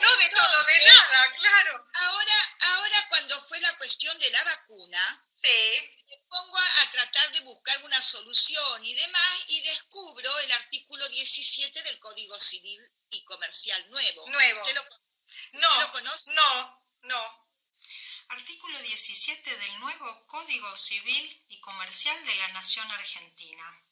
no 0.00 0.16
de 0.16 0.28
todo, 0.28 0.64
de 0.64 0.86
nada, 0.86 1.32
claro. 1.34 1.88
Ahora, 1.94 2.56
ahora 2.60 3.06
cuando 3.08 3.48
fue 3.48 3.60
la 3.60 3.76
cuestión 3.76 4.18
de 4.18 4.30
la 4.30 4.44
vacuna, 4.44 5.26
sí. 5.42 5.48
me 6.08 6.16
pongo 6.28 6.58
a, 6.58 6.90
tratar 6.90 7.32
de 7.32 7.40
buscar 7.40 7.82
una 7.84 8.00
solución 8.00 8.84
y 8.84 8.94
demás 8.94 9.44
y 9.48 9.60
descubro 9.62 10.38
el 10.40 10.52
artículo 10.52 11.08
17 11.08 11.82
del 11.82 11.98
Código 11.98 12.38
Civil 12.38 12.80
y 13.10 13.24
Comercial 13.24 13.90
nuevo. 13.90 14.28
Nuevo. 14.28 14.62
¿Usted 14.62 14.74
lo, 14.74 14.84
no, 15.60 15.80
lo 15.80 15.92
conoce? 15.92 16.32
No, 16.32 16.84
no. 17.02 17.44
Artículo 18.28 18.80
17 18.80 19.56
del 19.56 19.80
nuevo 19.80 20.26
Código 20.26 20.76
Civil 20.76 21.44
y 21.48 21.60
Comercial 21.60 22.24
de 22.24 22.34
la 22.36 22.48
Nación 22.48 22.90
Argentina. 22.90 23.84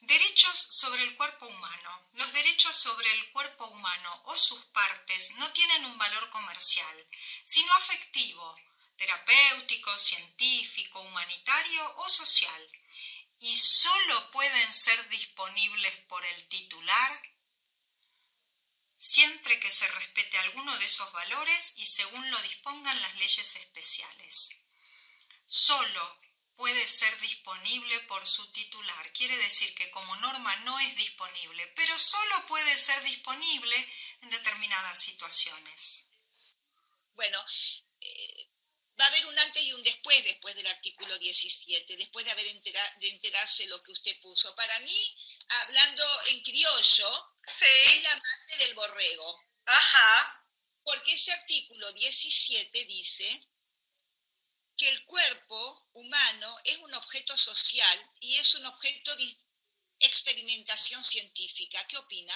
Derechos 0.00 0.58
sobre 0.70 1.02
el 1.02 1.16
cuerpo 1.16 1.46
humano. 1.46 2.08
Los 2.12 2.32
derechos 2.32 2.76
sobre 2.76 3.10
el 3.12 3.32
cuerpo 3.32 3.66
humano 3.66 4.22
o 4.26 4.36
sus 4.36 4.64
partes 4.66 5.30
no 5.32 5.50
tienen 5.52 5.84
un 5.86 5.98
valor 5.98 6.30
comercial, 6.30 7.06
sino 7.44 7.72
afectivo, 7.74 8.56
terapéutico, 8.96 9.98
científico, 9.98 11.00
humanitario 11.00 11.96
o 11.96 12.08
social, 12.08 12.70
y 13.40 13.54
sólo 13.56 14.30
pueden 14.30 14.72
ser 14.72 15.08
disponibles 15.08 15.94
por 16.06 16.24
el 16.24 16.48
titular 16.48 17.22
siempre 18.98 19.58
que 19.60 19.70
se 19.70 19.86
respete 19.88 20.38
alguno 20.38 20.76
de 20.78 20.84
esos 20.96 21.12
valores 21.12 21.72
y 21.76 21.84
según 21.84 22.30
lo 22.30 22.40
dispongan 22.40 23.00
las 23.02 23.14
leyes 23.16 23.56
especiales. 23.56 24.48
Solo 25.46 26.20
puede 26.54 26.86
ser 26.86 27.20
disponible 27.20 28.00
por 28.08 28.26
su 28.26 28.50
titular. 28.50 29.12
Quiere 29.12 29.36
decir 29.36 29.74
que 29.74 29.90
como 29.90 30.16
norma 30.16 30.56
no 30.60 30.80
es 30.80 30.96
disponible, 30.96 31.66
pero 31.76 31.98
solo 31.98 32.46
puede 32.46 32.74
ser 32.78 33.02
disponible 33.02 33.76
en 34.22 34.30
determinadas 34.30 34.98
situaciones. 34.98 36.06
Bueno, 37.12 37.44
eh, 38.00 38.48
va 38.98 39.04
a 39.04 39.08
haber 39.08 39.26
un 39.26 39.38
antes 39.38 39.62
y 39.62 39.72
un 39.74 39.82
después 39.82 40.24
después 40.24 40.54
del 40.54 40.66
artículo 40.66 41.18
17, 41.18 41.94
después 41.98 42.24
de 42.24 42.30
haber 42.30 42.46
de 42.46 43.08
enterarse 43.10 43.66
lo 43.66 43.82
que 43.82 43.92
usted 43.92 44.18
puso. 44.22 44.54
Para 44.54 44.80
mí, 44.80 45.16
hablando 45.48 46.04
en 46.28 46.42
criollo, 46.42 47.34
es 47.44 48.02
la 48.02 48.16
madre 48.16 48.64
del 48.64 48.74
borrego. 48.74 49.40
Ajá. 49.66 50.35
Porque 50.86 51.14
ese 51.14 51.32
artículo 51.32 51.92
17 51.94 52.84
dice 52.84 53.48
que 54.78 54.88
el 54.88 55.04
cuerpo 55.04 55.88
humano 55.94 56.56
es 56.62 56.78
un 56.78 56.94
objeto 56.94 57.36
social 57.36 58.12
y 58.20 58.38
es 58.38 58.54
un 58.54 58.66
objeto 58.66 59.16
de 59.16 59.36
experimentación 59.98 61.02
científica. 61.02 61.84
¿Qué 61.88 61.96
opina? 61.98 62.34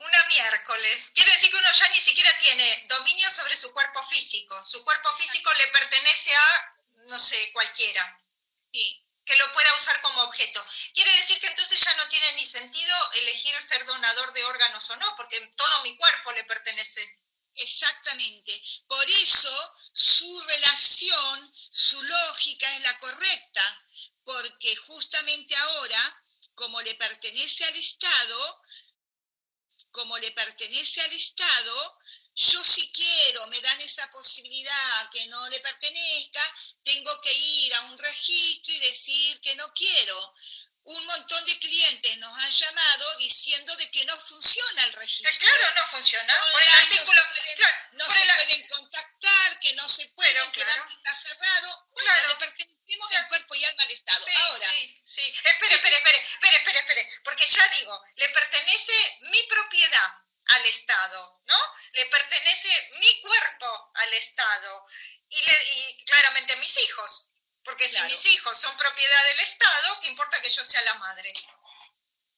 Una 0.00 0.24
miércoles. 0.26 1.10
Quiere 1.14 1.32
decir 1.32 1.50
que 1.50 1.56
uno 1.56 1.72
ya 1.72 1.88
ni 1.88 2.00
siquiera 2.00 2.38
tiene 2.38 2.86
dominio 2.90 3.30
sobre 3.30 3.56
su 3.56 3.72
cuerpo 3.72 4.06
físico. 4.08 4.62
Su 4.66 4.84
cuerpo 4.84 5.08
físico 5.16 5.50
le 5.54 5.68
pertenece 5.68 6.36
a, 6.36 6.72
no 7.06 7.18
sé, 7.18 7.52
cualquiera. 7.54 8.22
Sí. 8.70 9.02
Que 9.24 9.38
lo 9.38 9.50
pueda 9.52 9.74
usar 9.76 9.98
como 10.02 10.24
objeto. 10.24 10.62
Quiere 10.92 11.12
decir 11.16 11.40
que 11.40 11.46
entonces 11.46 11.82
ya 11.82 11.94
no 11.94 12.06
tiene 12.10 12.34
ni 12.34 12.44
sentido 12.44 13.12
elegir 13.12 13.58
ser 13.62 13.86
donador 13.86 14.34
de 14.34 14.44
órganos 14.44 14.90
o 14.90 14.96
no, 14.96 15.16
porque 15.16 15.40
todo 15.56 15.82
mi 15.84 15.96
cuerpo 15.96 16.32
le 16.32 16.44
pertenece. 16.44 17.18
Exactamente. 17.58 18.62
Por 18.86 19.04
eso 19.10 19.74
su 19.92 20.40
relación, 20.40 21.52
su 21.70 22.00
lógica 22.02 22.72
es 22.76 22.82
la 22.82 22.98
correcta, 23.00 23.84
porque 24.24 24.76
justamente 24.76 25.56
ahora, 25.56 26.24
como 26.54 26.80
le 26.82 26.94
pertenece 26.94 27.64
al 27.64 27.76
Estado, 27.76 28.62
como 29.90 30.16
le 30.18 30.30
pertenece 30.32 31.00
al 31.00 31.12
Estado, 31.12 31.98
yo 32.34 32.64
si 32.64 32.92
quiero, 32.92 33.48
me 33.48 33.60
dan 33.60 33.80
esa 33.80 34.08
posibilidad 34.12 35.10
que 35.10 35.26
no 35.26 35.48
le 35.48 35.58
pertenezca, 35.58 36.54
tengo 36.84 37.20
que 37.20 37.32
ir 37.32 37.74
a 37.74 37.80
un 37.82 37.98
registro 37.98 38.72
y 38.72 38.78
decir 38.78 39.40
que 39.40 39.56
no 39.56 39.72
quiero 39.72 40.34
un 40.88 41.04
montón 41.04 41.44
de 41.44 41.58
clientes 41.58 42.16
nos 42.16 42.32
han 42.38 42.50
llamado 42.50 43.16
diciendo 43.18 43.76
de 43.76 43.90
que 43.90 44.06
no 44.06 44.18
funciona 44.20 44.84
el 44.84 44.92
registro. 44.94 45.30
Eh, 45.30 45.38
claro, 45.38 45.74
no 45.74 45.86
funciona. 45.88 46.40
por 46.50 46.62
el 46.62 46.68
artículo, 46.68 47.22
no 47.92 48.06
se 48.06 48.24
pueden, 48.24 48.68
contactar, 48.68 49.60
que 49.60 49.74
no 49.74 49.86
se 49.86 50.06
pueden, 50.08 50.50
que 50.52 50.62
está 50.62 51.14
cerrado. 51.22 51.86
Bueno, 51.90 52.28
le 52.28 52.34
pertenecemos 52.36 53.12
en 53.12 53.28
cuerpo 53.28 53.54
y 53.54 53.64
alma 53.64 53.82
al 53.82 53.90
Estado. 53.90 54.24
Sí, 54.24 54.32
Ahora. 54.34 54.68
Sí, 54.70 55.00
sí. 55.04 55.34
Espere, 55.44 55.74
espere, 55.74 55.96
espere, 55.96 56.18
espere, 56.32 56.56
espere, 56.56 56.78
espere, 56.78 57.20
porque 57.22 57.46
ya 57.46 57.68
digo, 57.68 58.02
le 58.16 58.28
pertenece 58.30 59.18
mi 59.22 59.42
propiedad 59.42 60.14
al 60.46 60.64
Estado, 60.64 61.42
¿no? 61.44 61.58
Le 61.92 62.06
pertenece 62.06 62.90
mi 62.94 63.20
cuerpo 63.20 63.90
al 63.94 64.14
Estado 64.14 64.86
y, 65.28 65.42
le, 65.42 65.64
y 65.74 66.04
claramente 66.06 66.56
mis 66.56 66.78
hijos. 66.78 67.30
Porque 67.68 67.86
si 67.86 68.00
mis 68.00 68.24
hijos 68.24 68.58
son 68.58 68.74
propiedad 68.78 69.26
del 69.26 69.40
Estado, 69.40 70.00
¿qué 70.00 70.08
importa 70.08 70.40
que 70.40 70.48
yo 70.48 70.64
sea 70.64 70.80
la 70.84 70.94
madre? 70.94 71.30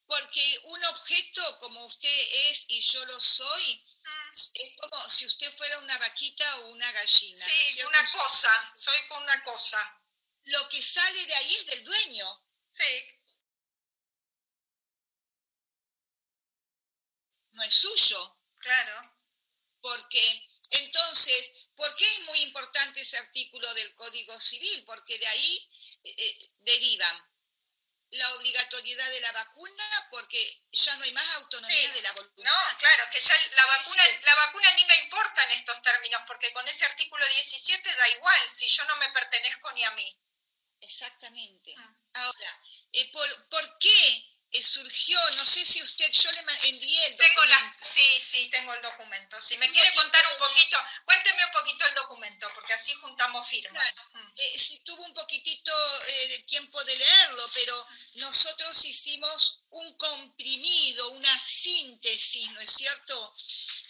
Porque 0.05 0.59
un 0.65 0.83
objeto 0.83 1.59
como 1.59 1.85
usted 1.85 2.27
es 2.49 2.65
y 2.67 2.81
yo 2.81 3.05
lo 3.05 3.17
soy, 3.17 3.85
mm. 4.03 4.31
es 4.55 4.75
como 4.75 5.09
si 5.09 5.25
usted 5.25 5.55
fuera 5.55 5.79
una 5.79 5.97
vaquita 5.99 6.57
o 6.57 6.67
una 6.71 6.91
gallina. 6.91 7.45
Sí, 7.45 7.81
una 7.83 8.05
cosa, 8.11 8.73
soy 8.75 9.07
con 9.07 9.23
una 9.23 9.41
cosa. 9.43 10.01
Lo 10.43 10.67
que 10.67 10.81
sale 10.81 11.25
de 11.25 11.35
ahí 11.35 11.55
es 11.55 11.65
del 11.65 11.85
dueño. 11.85 12.45
Sí. 12.73 13.19
No 17.51 17.63
es 17.63 17.73
suyo. 17.73 18.37
Claro. 18.57 19.17
Porque 19.79 20.51
entonces, 20.71 21.51
¿por 21.75 21.93
qué 21.95 22.05
es 22.05 22.21
muy 22.21 22.39
importante 22.43 23.01
ese 23.01 23.17
artículo 23.17 23.73
del 23.73 23.93
Código 23.95 24.30
Civil? 24.41 24.83
Porque 24.85 25.17
de 25.17 25.27
ahí 25.27 25.69
eh, 26.03 26.15
eh, 26.17 26.37
derivan 26.59 27.31
la 28.11 28.35
obligatoriedad 28.35 29.09
de 29.09 29.21
la 29.21 29.31
vacuna 29.31 30.07
porque 30.09 30.63
ya 30.71 30.95
no 30.97 31.03
hay 31.03 31.11
más 31.13 31.35
autonomía 31.37 31.93
de 31.93 32.01
la 32.01 32.11
voluntad. 32.11 32.43
No, 32.43 32.77
claro, 32.79 33.05
que 33.11 33.21
ya 33.21 33.35
la 33.55 33.65
vacuna, 33.65 34.03
la 34.23 34.35
vacuna 34.35 34.73
ni 34.73 34.85
me 34.85 34.97
importa 34.99 35.43
en 35.45 35.51
estos 35.51 35.81
términos, 35.81 36.21
porque 36.27 36.51
con 36.51 36.67
ese 36.67 36.85
artículo 36.85 37.25
17 37.25 37.95
da 37.95 38.09
igual 38.09 38.49
si 38.49 38.67
yo 38.67 38.83
no 38.85 38.97
me 38.97 39.09
pertenezco 39.11 39.71
ni 39.71 39.83
a 39.85 39.91
mí. 39.91 40.17
Exactamente. 40.81 41.73
Mm. 41.77 41.95
Ahora, 42.13 42.61
eh, 42.91 43.11
¿por, 43.11 43.49
¿por 43.49 43.77
qué 43.79 44.30
eh, 44.53 44.63
surgió, 44.63 45.17
no 45.37 45.45
sé 45.45 45.65
si 45.65 45.81
usted, 45.81 46.11
yo 46.11 46.31
le 46.33 46.39
envié 46.69 47.05
el 47.07 47.17
documento. 47.17 47.41
Tengo 47.41 47.45
la, 47.45 47.77
sí, 47.81 48.19
sí, 48.19 48.49
tengo 48.49 48.73
el 48.73 48.81
documento. 48.81 49.39
Si 49.39 49.55
me 49.57 49.71
quiere 49.71 49.93
contar 49.93 50.25
un 50.33 50.37
poquito, 50.39 50.77
cuénteme 51.05 51.45
un 51.45 51.51
poquito 51.51 51.85
el 51.85 51.95
documento, 51.95 52.51
porque 52.53 52.73
así 52.73 52.93
juntamos 52.95 53.47
firmas. 53.47 53.93
Claro, 53.93 54.09
mm. 54.13 54.31
eh, 54.35 54.59
sí, 54.59 54.79
tuvo 54.83 55.05
un 55.05 55.13
poquitito 55.13 55.71
eh, 56.07 56.27
de 56.27 56.39
tiempo 56.39 56.83
de 56.83 56.95
leerlo, 56.97 57.49
pero 57.53 57.87
nosotros 58.15 58.83
hicimos 58.83 59.61
un 59.69 59.95
comprimido, 59.95 61.11
una 61.11 61.39
síntesis, 61.39 62.51
¿no 62.51 62.59
es 62.59 62.71
cierto? 62.71 63.33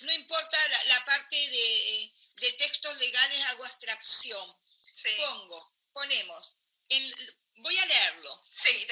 No 0.01 0.13
importa 0.13 0.57
la, 0.85 1.05
parte 1.05 1.35
de, 1.35 2.13
de, 2.35 2.53
textos 2.53 2.95
legales, 2.97 3.45
hago 3.47 3.65
abstracción. 3.65 4.57
Sí. 4.93 5.09
Pongo, 5.17 5.73
ponemos, 5.91 6.55
voy 7.55 7.77
a 7.77 7.85
leerlo. 7.85 8.43
Sí, 8.51 8.85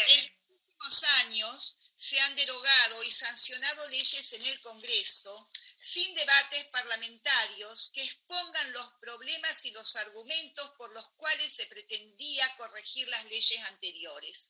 años 1.20 1.76
se 1.98 2.20
han 2.20 2.36
derogado 2.36 3.04
y 3.04 3.12
sancionado 3.12 3.90
leyes 3.90 4.32
en 4.34 4.46
el 4.46 4.60
Congreso 4.62 5.50
sin 5.82 6.14
debates 6.14 6.66
parlamentarios 6.68 7.92
que 7.94 8.04
expongan 8.04 8.72
los 8.72 8.90
problemas 9.02 9.66
y 9.66 9.72
los 9.72 9.96
argumentos 9.98 10.72
por 10.78 10.92
los 10.94 11.10
cuales 11.18 11.54
se 11.54 11.66
pretendía 11.68 12.56
corregir 12.58 13.08
las 13.10 13.26
leyes 13.26 13.64
anteriores. 13.66 14.50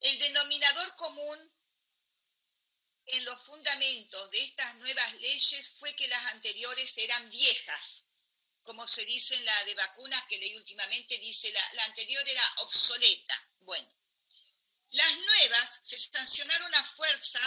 El 0.00 0.18
denominador 0.18 0.94
común 0.96 1.52
en 3.06 3.24
los 3.24 3.40
fundamentos 3.44 4.30
de 4.30 4.44
estas 4.44 4.74
nuevas 4.76 5.12
leyes 5.14 5.74
fue 5.78 5.94
que 5.94 6.08
las 6.08 6.24
anteriores 6.32 6.96
eran 6.96 7.30
viejas, 7.30 8.02
como 8.62 8.86
se 8.86 9.04
dice 9.04 9.34
en 9.34 9.44
la 9.44 9.64
de 9.64 9.74
vacunas 9.74 10.24
que 10.28 10.38
leí 10.38 10.56
últimamente, 10.56 11.18
dice 11.18 11.52
la, 11.52 11.74
la 11.74 11.84
anterior 11.84 12.28
era 12.28 12.54
obsoleta. 12.58 13.48
Bueno, 13.60 13.88
las 14.94 15.18
nuevas 15.18 15.80
se 15.82 15.98
sancionaron 15.98 16.72
a 16.72 16.84
fuerza 16.94 17.40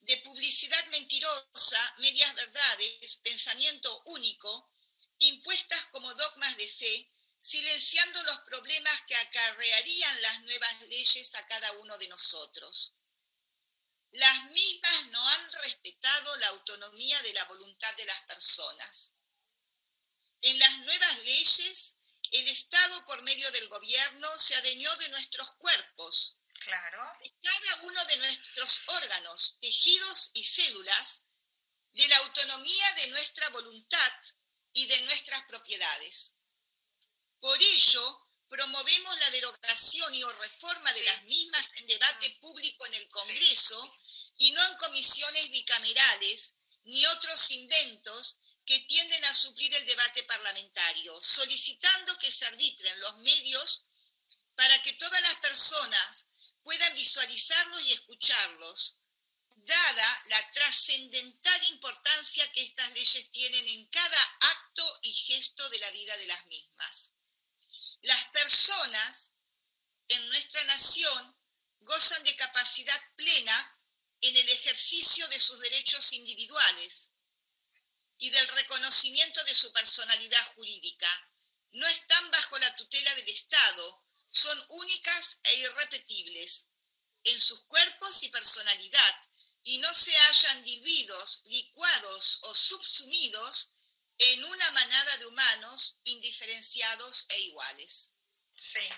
de 0.00 0.16
publicidad 0.16 0.84
mentirosa, 0.86 1.94
medias 1.98 2.34
verdades, 2.34 3.20
pensamiento 3.22 4.02
único, 4.06 4.72
impuestas 5.18 5.84
como 5.92 6.12
dogmas 6.12 6.56
de 6.56 6.68
fe, 6.68 7.12
silenciando 7.40 8.20
los 8.24 8.40
problemas 8.40 9.00
que 9.06 9.14
acarrearían 9.14 10.22
las 10.22 10.42
nuevas 10.42 10.80
leyes 10.88 11.32
a 11.36 11.46
cada 11.46 11.70
uno 11.74 11.96
de 11.98 12.08
nosotros. 12.08 12.94
Las 14.10 14.50
mismas 14.50 15.06
no 15.12 15.28
han 15.28 15.52
respetado 15.52 16.36
la 16.38 16.48
autonomía 16.48 17.22
de 17.22 17.32
la 17.32 17.44
voluntad 17.44 17.94
de 17.94 18.06
las 18.06 18.20
personas. 18.22 19.12
En 20.40 20.58
las 20.58 20.78
nuevas 20.80 21.18
leyes, 21.20 21.94
el 22.32 22.48
Estado 22.48 23.06
por 23.06 23.22
medio 23.22 23.52
del 23.52 23.68
gobierno 23.68 24.36
se 24.36 24.56
adueñó 24.56 24.96
de 24.96 25.10
nuestros 25.10 25.48
cuerpos, 25.58 26.40
Claro. 26.64 27.12
De 27.20 27.32
cada 27.42 27.82
uno 27.82 28.04
de 28.04 28.16
nuestros 28.18 28.82
órganos, 28.88 29.56
tejidos 29.60 30.30
y 30.34 30.44
células, 30.44 31.20
de 31.92 32.08
la 32.08 32.16
autonomía 32.18 32.92
de 32.94 33.08
nuestra 33.08 33.48
voluntad 33.50 34.12
y 34.72 34.86
de 34.86 35.00
nuestras 35.02 35.44
propiedades. 35.46 36.32
Por 37.40 37.60
ello, 37.60 38.28
promovemos 38.48 39.18
la 39.18 39.30
derogación 39.30 40.14
y 40.14 40.22
o 40.22 40.32
reforma 40.32 40.92
de 40.92 41.04
las 41.04 41.22
mismas 41.24 41.68
en 41.74 41.86
debate 41.86 42.30
público 42.40 42.86
en 42.86 42.94
el 42.94 43.08
Congreso 43.08 43.94
y 44.36 44.52
no 44.52 44.64
en 44.64 44.76
comisiones 44.76 45.50
bicamerales 45.50 46.52
ni 46.84 47.04
otros 47.06 47.50
inventos 47.50 48.38
que 48.64 48.78
tienden 48.80 49.24
a 49.24 49.34
suplir 49.34 49.74
el 49.74 49.86
debate 49.86 50.22
parlamentario, 50.24 51.20
solicitando 51.20 52.18
que 52.18 52.30
se 52.30 52.46
arbitren 52.46 53.00
los 53.00 53.16
medios 53.18 53.84
para 54.54 54.80
que 54.82 54.92
todas 54.94 55.20
las 55.22 55.36
personas 55.36 56.26
puedan 56.62 56.94
visualizarlos 56.94 57.82
y 57.86 57.92
escucharlos, 57.92 58.98
dada 59.56 60.22
la 60.26 60.52
trascendental 60.52 61.64
importancia 61.70 62.50
que 62.52 62.62
estas 62.62 62.92
leyes 62.92 63.30
tienen 63.30 63.68
en 63.68 63.88
cada 63.88 64.22
acto 64.40 64.98
y 65.02 65.12
gesto 65.12 65.68
de 65.70 65.78
la 65.78 65.90
vida 65.90 66.16
de 66.16 66.26
las 66.26 66.46
mismas. 66.46 67.10
Las 68.02 68.24
personas 68.30 69.32
en 70.08 70.28
nuestra 70.28 70.64
nación 70.64 71.36
gozan 71.80 72.24
de 72.24 72.36
capacidad 72.36 73.00
plena 73.16 73.78
en 74.20 74.36
el 74.36 74.48
ejercicio 74.48 75.26
de 75.28 75.40
sus 75.40 75.58
derechos 75.60 76.12
individuales 76.12 77.08
y 78.18 78.30
del 78.30 78.46
reconocimiento 78.48 79.42
de 79.44 79.54
su 79.54 79.72
personalidad 79.72 80.54
jurídica. 80.54 81.08
No 81.72 81.86
están 81.86 82.30
bajo 82.30 82.58
la 82.58 82.74
tutela 82.76 83.14
del 83.16 83.28
Estado, 83.28 84.01
son 84.32 84.64
únicas 84.70 85.38
e 85.44 85.54
irrepetibles 85.56 86.64
en 87.24 87.40
sus 87.40 87.60
cuerpos 87.66 88.22
y 88.22 88.30
personalidad 88.30 89.14
y 89.62 89.78
no 89.78 89.92
se 89.94 90.10
hallan 90.16 90.64
diluidos, 90.64 91.42
licuados 91.44 92.38
o 92.42 92.54
subsumidos 92.54 93.70
en 94.18 94.44
una 94.44 94.70
manada 94.72 95.18
de 95.18 95.26
humanos 95.26 95.98
indiferenciados 96.04 97.26
e 97.28 97.40
iguales. 97.40 98.10
Sí. 98.56 98.88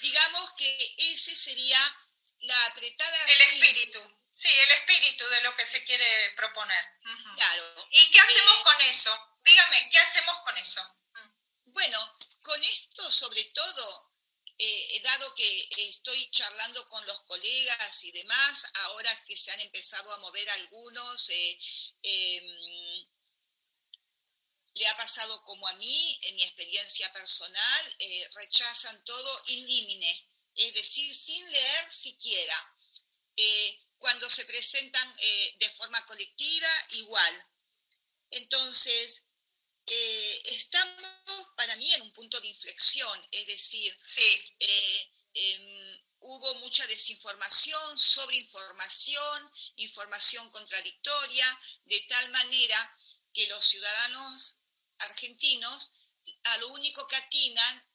Digamos 0.00 0.50
que 0.58 0.94
ese 0.98 1.36
sería 1.36 1.80
la 2.40 2.66
apretada... 2.66 3.24
El 3.26 3.40
espíritu. 3.40 4.20
Sí, 4.32 4.48
el 4.48 4.70
espíritu 4.70 5.24
de 5.28 5.42
lo 5.42 5.54
que 5.54 5.66
se 5.66 5.84
quiere 5.84 6.32
proponer. 6.34 6.84
Claro. 7.36 7.88
¿Y 7.92 8.10
qué 8.10 8.18
hacemos 8.18 8.60
con 8.62 8.80
eso? 8.80 9.38
Dígame, 9.44 9.88
¿qué 9.90 9.98
hacemos 9.98 10.38
con 10.40 10.58
eso? 10.58 10.96
Bueno, 11.66 12.14
con 12.42 12.62
esto 12.64 13.10
sobre 13.10 13.44
todo 13.44 14.12
eh, 14.64 15.00
dado 15.02 15.34
que 15.34 15.68
estoy 15.88 16.30
charlando 16.30 16.86
con 16.86 17.04
los 17.06 17.20
colegas 17.22 18.04
y 18.04 18.12
demás, 18.12 18.64
ahora 18.74 19.24
que 19.26 19.36
se 19.36 19.50
han 19.50 19.60
empezado 19.60 20.12
a 20.12 20.18
mover 20.18 20.48
algunos, 20.50 21.28
eh, 21.30 21.58
em, 22.02 23.06
le 24.74 24.86
ha 24.86 24.96
pasado 24.96 25.42
como 25.42 25.66
a 25.66 25.74
mí, 25.74 26.18
en 26.22 26.40
personal, 27.12 27.96
eh, 27.98 28.28
rechazan 28.34 29.04
todo 29.04 29.42
indímine, 29.46 30.30
es 30.54 30.74
decir, 30.74 31.14
sin 31.14 31.50
leer 31.50 31.92
siquiera. 31.92 32.68
cuando 33.98 34.28
se 34.28 34.44
presentan 34.44 35.16
de 35.16 35.70
forma 35.76 36.04
colectiva, 36.06 36.68
igual. 36.90 37.46
Entonces, 38.30 39.22
eh, 39.86 40.42
estamos 40.44 41.48
para 41.56 41.74
mí 41.76 41.92
en 41.92 42.02
un 42.02 42.12
punto 42.12 42.40
de 42.40 42.48
inflexión, 42.48 43.28
es 43.30 43.46
decir, 43.46 43.98
sí. 44.04 44.44
Eh, 44.60 45.12
em, 45.34 46.00
hubo 46.20 46.54
mucha 46.56 46.86
desinformación, 46.86 47.98
sobreinformación, 47.98 49.50
información 49.76 50.50
contradictoria, 50.50 51.60
de 51.84 52.00
tal 52.08 52.30
manera 52.30 52.96
que 53.34 53.46
los 53.48 53.64
ciudadanos 53.64 54.56
argentinos 54.98 55.90
a 56.44 56.56
lo 56.58 56.68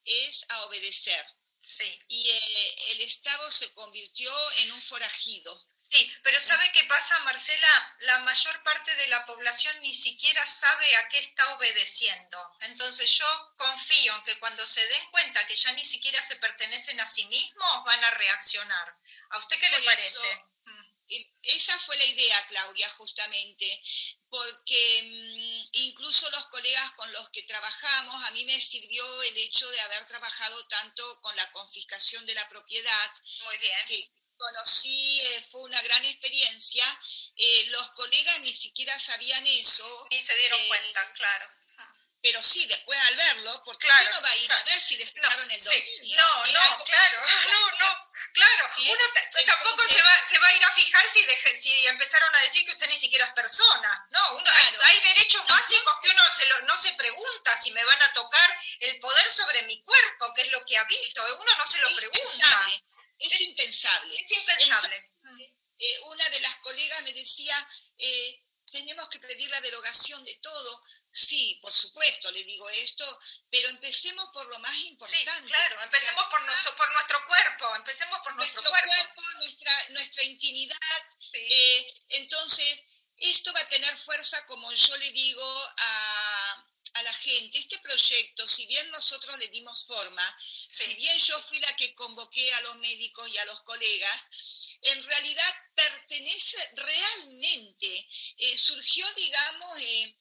es 0.04 0.46
a 0.50 0.66
obedecer. 0.66 1.26
Sí. 1.62 2.02
Y 2.08 2.30
eh, 2.30 2.76
el 2.92 3.02
Estado 3.02 3.50
se 3.52 3.74
convirtió 3.74 4.32
en 4.60 4.72
un 4.72 4.82
forajido. 4.82 5.66
Sí, 5.90 6.14
pero 6.22 6.40
¿sabe 6.40 6.70
qué 6.74 6.84
pasa, 6.86 7.18
Marcela? 7.20 7.96
La 8.00 8.20
mayor 8.20 8.62
parte 8.64 8.94
de 8.96 9.08
la 9.08 9.26
población 9.26 9.80
ni 9.82 9.94
siquiera 9.94 10.46
sabe 10.46 10.96
a 10.98 11.08
qué 11.08 11.20
está 11.20 11.56
obedeciendo. 11.56 12.38
Entonces 12.62 13.18
yo 13.18 13.26
confío 13.58 14.16
en 14.16 14.24
que 14.24 14.40
cuando 14.40 14.66
se 14.66 14.86
den 14.88 15.12
cuenta 15.12 15.48
que 15.48 15.56
ya 15.56 15.72
ni 15.74 15.86
siquiera 15.86 16.22
se 16.22 16.36
pertenecen 16.38 17.00
a 17.00 17.08
sí 17.08 17.26
mismos, 17.26 17.84
van 17.86 18.04
a 18.04 18.12
reaccionar. 18.12 18.96
¿A 19.30 19.38
usted 19.38 19.60
qué 19.60 19.70
le 19.70 19.84
parece? 19.84 20.46
Esa 21.42 21.80
fue 21.80 21.96
la 21.98 22.06
idea, 22.06 22.48
Claudia, 22.48 22.90
justamente, 22.98 23.82
porque 24.30 25.02
mm, 25.04 25.70
incluso 25.72 26.30
los 26.32 26.46
colegas 26.48 26.92
con 26.96 27.12
los 27.14 27.30
que 27.30 27.44
trabajamos, 27.44 28.24
a 28.26 28.32
mí 28.32 28.46
me 28.46 28.60
sirvió 28.60 29.24
el 29.24 29.38
hecho 29.38 29.70
de 29.70 29.80
haber 29.82 30.06
trabajado 30.08 30.66
tanto 30.68 31.20
con 31.22 31.36
la 31.36 31.50
confiscación 31.52 32.26
de 32.26 32.34
la 32.36 32.48
propiedad, 32.50 33.12
Muy 33.46 33.58
bien. 33.58 33.86
que 33.88 34.12
conocí, 34.38 35.22
eh, 35.22 35.48
fue 35.52 35.62
una 35.64 35.82
gran 35.82 36.04
experiencia. 36.06 37.00
Eh, 37.36 37.66
los 37.68 37.90
colegas 37.92 38.40
ni 38.42 38.54
siquiera 38.54 38.98
sabían 39.00 39.46
eso. 39.48 40.08
Ni 40.12 40.22
se 40.22 40.36
dieron 40.38 40.60
eh, 40.62 40.68
cuenta, 40.68 41.14
claro. 41.14 41.50
Pero 42.20 42.42
sí, 42.44 42.66
después 42.66 42.98
al 43.00 43.16
verlo, 43.16 43.62
porque 43.64 43.86
Claro, 43.88 44.10
uno 44.10 44.22
va 44.22 44.30
a 44.32 44.36
ir 44.38 44.48
claro. 44.48 44.62
a 44.62 44.66
ver 44.66 44.82
si 44.82 44.98
le 44.98 45.06
sacaron 45.06 45.52
el 45.52 45.62
sí. 45.62 45.70
dominio. 45.70 46.18
No, 46.18 46.46
no, 46.48 46.86
claro, 46.86 47.22
no, 47.48 47.72
no, 47.80 48.07
claro. 48.38 48.70
Uno 48.78 49.04
Entonces- 49.16 49.46
tampoco 49.46 49.84
se 49.90 50.02
va, 50.02 50.28
se 50.30 50.40
va 50.40 50.48
a 50.48 50.54
ir 50.54 50.64
a 50.64 50.72
fijar 50.72 51.06
si, 51.14 51.24
deje- 51.24 51.60
si 51.62 51.88
empezaron 51.88 52.34
a 52.36 52.42
decir 52.42 52.66
que 52.66 52.72
usted 52.72 52.88
ni 52.88 52.98
siquiera 53.00 53.26
es 53.26 53.34
persona. 53.34 54.08
No, 54.12 54.36
uno, 54.36 54.44
Claro. 54.44 54.80
hay, 54.84 54.96
hay 54.98 55.00
derechos 55.14 55.42
No. 55.48 55.56
básicos 55.56 55.94
que 56.02 56.10
uno 56.10 56.24
se 56.36 56.46
lo- 56.50 56.62
no 56.62 56.78
se 56.78 56.94
pregunta 56.94 57.58
si 57.62 57.72
me 57.72 57.84
van 57.84 58.02
a 58.02 58.14
tocar 58.14 58.50
el 58.80 59.00
poder 59.00 59.28
sobre 59.30 59.64
mi 59.64 59.82
cuerpo, 59.84 60.34
que 60.36 60.42
es 60.44 60.52
lo 60.52 60.64
que 60.66 60.78
habito. 60.78 61.24
Uno 61.40 61.52
no 61.58 61.66
se 61.66 61.80
lo 61.80 61.88
Es 61.90 61.96
pregunta. 61.96 62.22
impensable, 62.28 62.84
es 63.20 63.34
Es- 63.34 63.42
impensable. 63.42 64.16
Es 64.18 64.32
impensable 64.32 65.00
una 66.06 66.30
de 66.30 66.40
las 66.40 66.56
colegas 66.58 67.04
me 67.04 67.14
decía, 67.14 67.56
eh, 68.00 68.42
tenemos 68.72 69.08
que 69.10 69.20
pedir 69.20 69.50
la 69.52 69.62
derogación 69.62 70.24
de 70.26 70.36
todo. 70.42 70.84
Sí, 71.12 71.60
por 71.62 71.72
supuesto, 71.72 72.32
le 72.32 72.44
digo 72.44 72.68
esto, 72.70 73.20
pero 73.52 73.70
empecemos 73.70 74.28
por 74.34 74.46
lo 74.48 74.58
más 74.60 74.74
Sí, 74.74 74.88
importante. 74.88 75.48
claro, 75.48 75.82
empecemos 75.84 76.26
por, 76.32 76.42
noso- 76.42 76.76
por 76.76 76.92
nuestro 76.94 77.26
cuerpo, 77.28 77.76
empecemos 77.76 78.20
por 78.24 78.36
nuestro, 78.36 78.62
nuestro 78.62 78.88
cuerpo, 78.88 79.22
nuestra, 79.38 79.90
nuestra 79.90 80.24
intimidad. 80.24 80.78
Sí. 81.20 81.38
Eh, 81.50 81.94
entonces, 82.10 82.84
esto 83.18 83.54
va 83.54 83.60
a 83.62 83.70
tener 83.70 83.96
fuerza, 84.00 84.46
como 84.48 84.72
yo 84.74 84.98
le 84.98 85.12
digo 85.12 85.64
a, 85.78 86.66
a 86.96 87.04
la 87.04 87.14
gente. 87.14 87.60
Este 87.60 87.78
proyecto, 87.80 88.48
si 88.48 88.66
bien 88.66 88.90
nosotros 88.92 89.38
le 89.40 89.48
dimos 89.50 89.86
forma, 89.86 90.38
Sí. 90.68 90.84
si 90.86 90.94
bien 90.96 91.18
yo 91.20 91.40
fui 91.44 91.60
la 91.60 91.76
que 91.76 91.94
convoqué 91.94 92.54
a 92.56 92.62
los 92.62 92.76
médicos 92.78 93.30
y 93.30 93.38
a 93.38 93.46
los 93.46 93.62
colegas, 93.62 94.24
en 94.80 95.04
realidad 95.04 95.56
pertenece 95.76 96.58
realmente, 96.76 98.08
eh, 98.38 98.58
surgió, 98.58 99.12
digamos, 99.16 99.80
eh, 99.80 100.16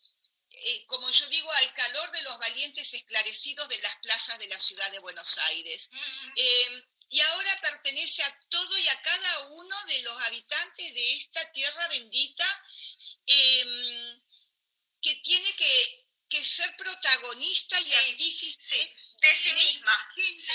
eh, 0.50 0.86
como 0.86 1.10
yo 1.10 1.26
digo, 1.28 1.52
al 1.52 1.74
calor 1.74 2.10
de 2.10 2.22
los 2.22 2.38
valientes 2.38 2.90
esclarecidos 2.94 3.68
de 3.68 3.78
las 3.78 3.96
plazas 3.98 4.38
de 4.38 4.48
la 4.48 4.58
ciudad 4.58 4.90
de 4.90 4.98
Buenos 5.00 5.36
Aires. 5.38 5.88
Mm, 5.92 6.32
Eh, 6.36 6.84
y 7.10 7.20
ahora 7.20 7.60
pertenece 7.60 8.22
a 8.22 8.40
todo 8.48 8.78
y 8.78 8.88
a 8.88 9.00
cada 9.02 9.40
uno 9.48 9.84
de 9.84 10.02
los 10.02 10.22
habitantes 10.22 10.94
de 10.94 11.16
esta 11.16 11.52
tierra 11.52 11.88
bendita 11.88 12.64
eh, 13.26 14.16
que 15.06 15.14
tiene 15.22 15.54
que, 15.54 16.04
que 16.28 16.44
ser 16.44 16.74
protagonista 16.76 17.80
y 17.80 17.94
artífice 17.94 18.94
de 19.22 19.34
sí 19.36 19.52
misma. 19.52 19.96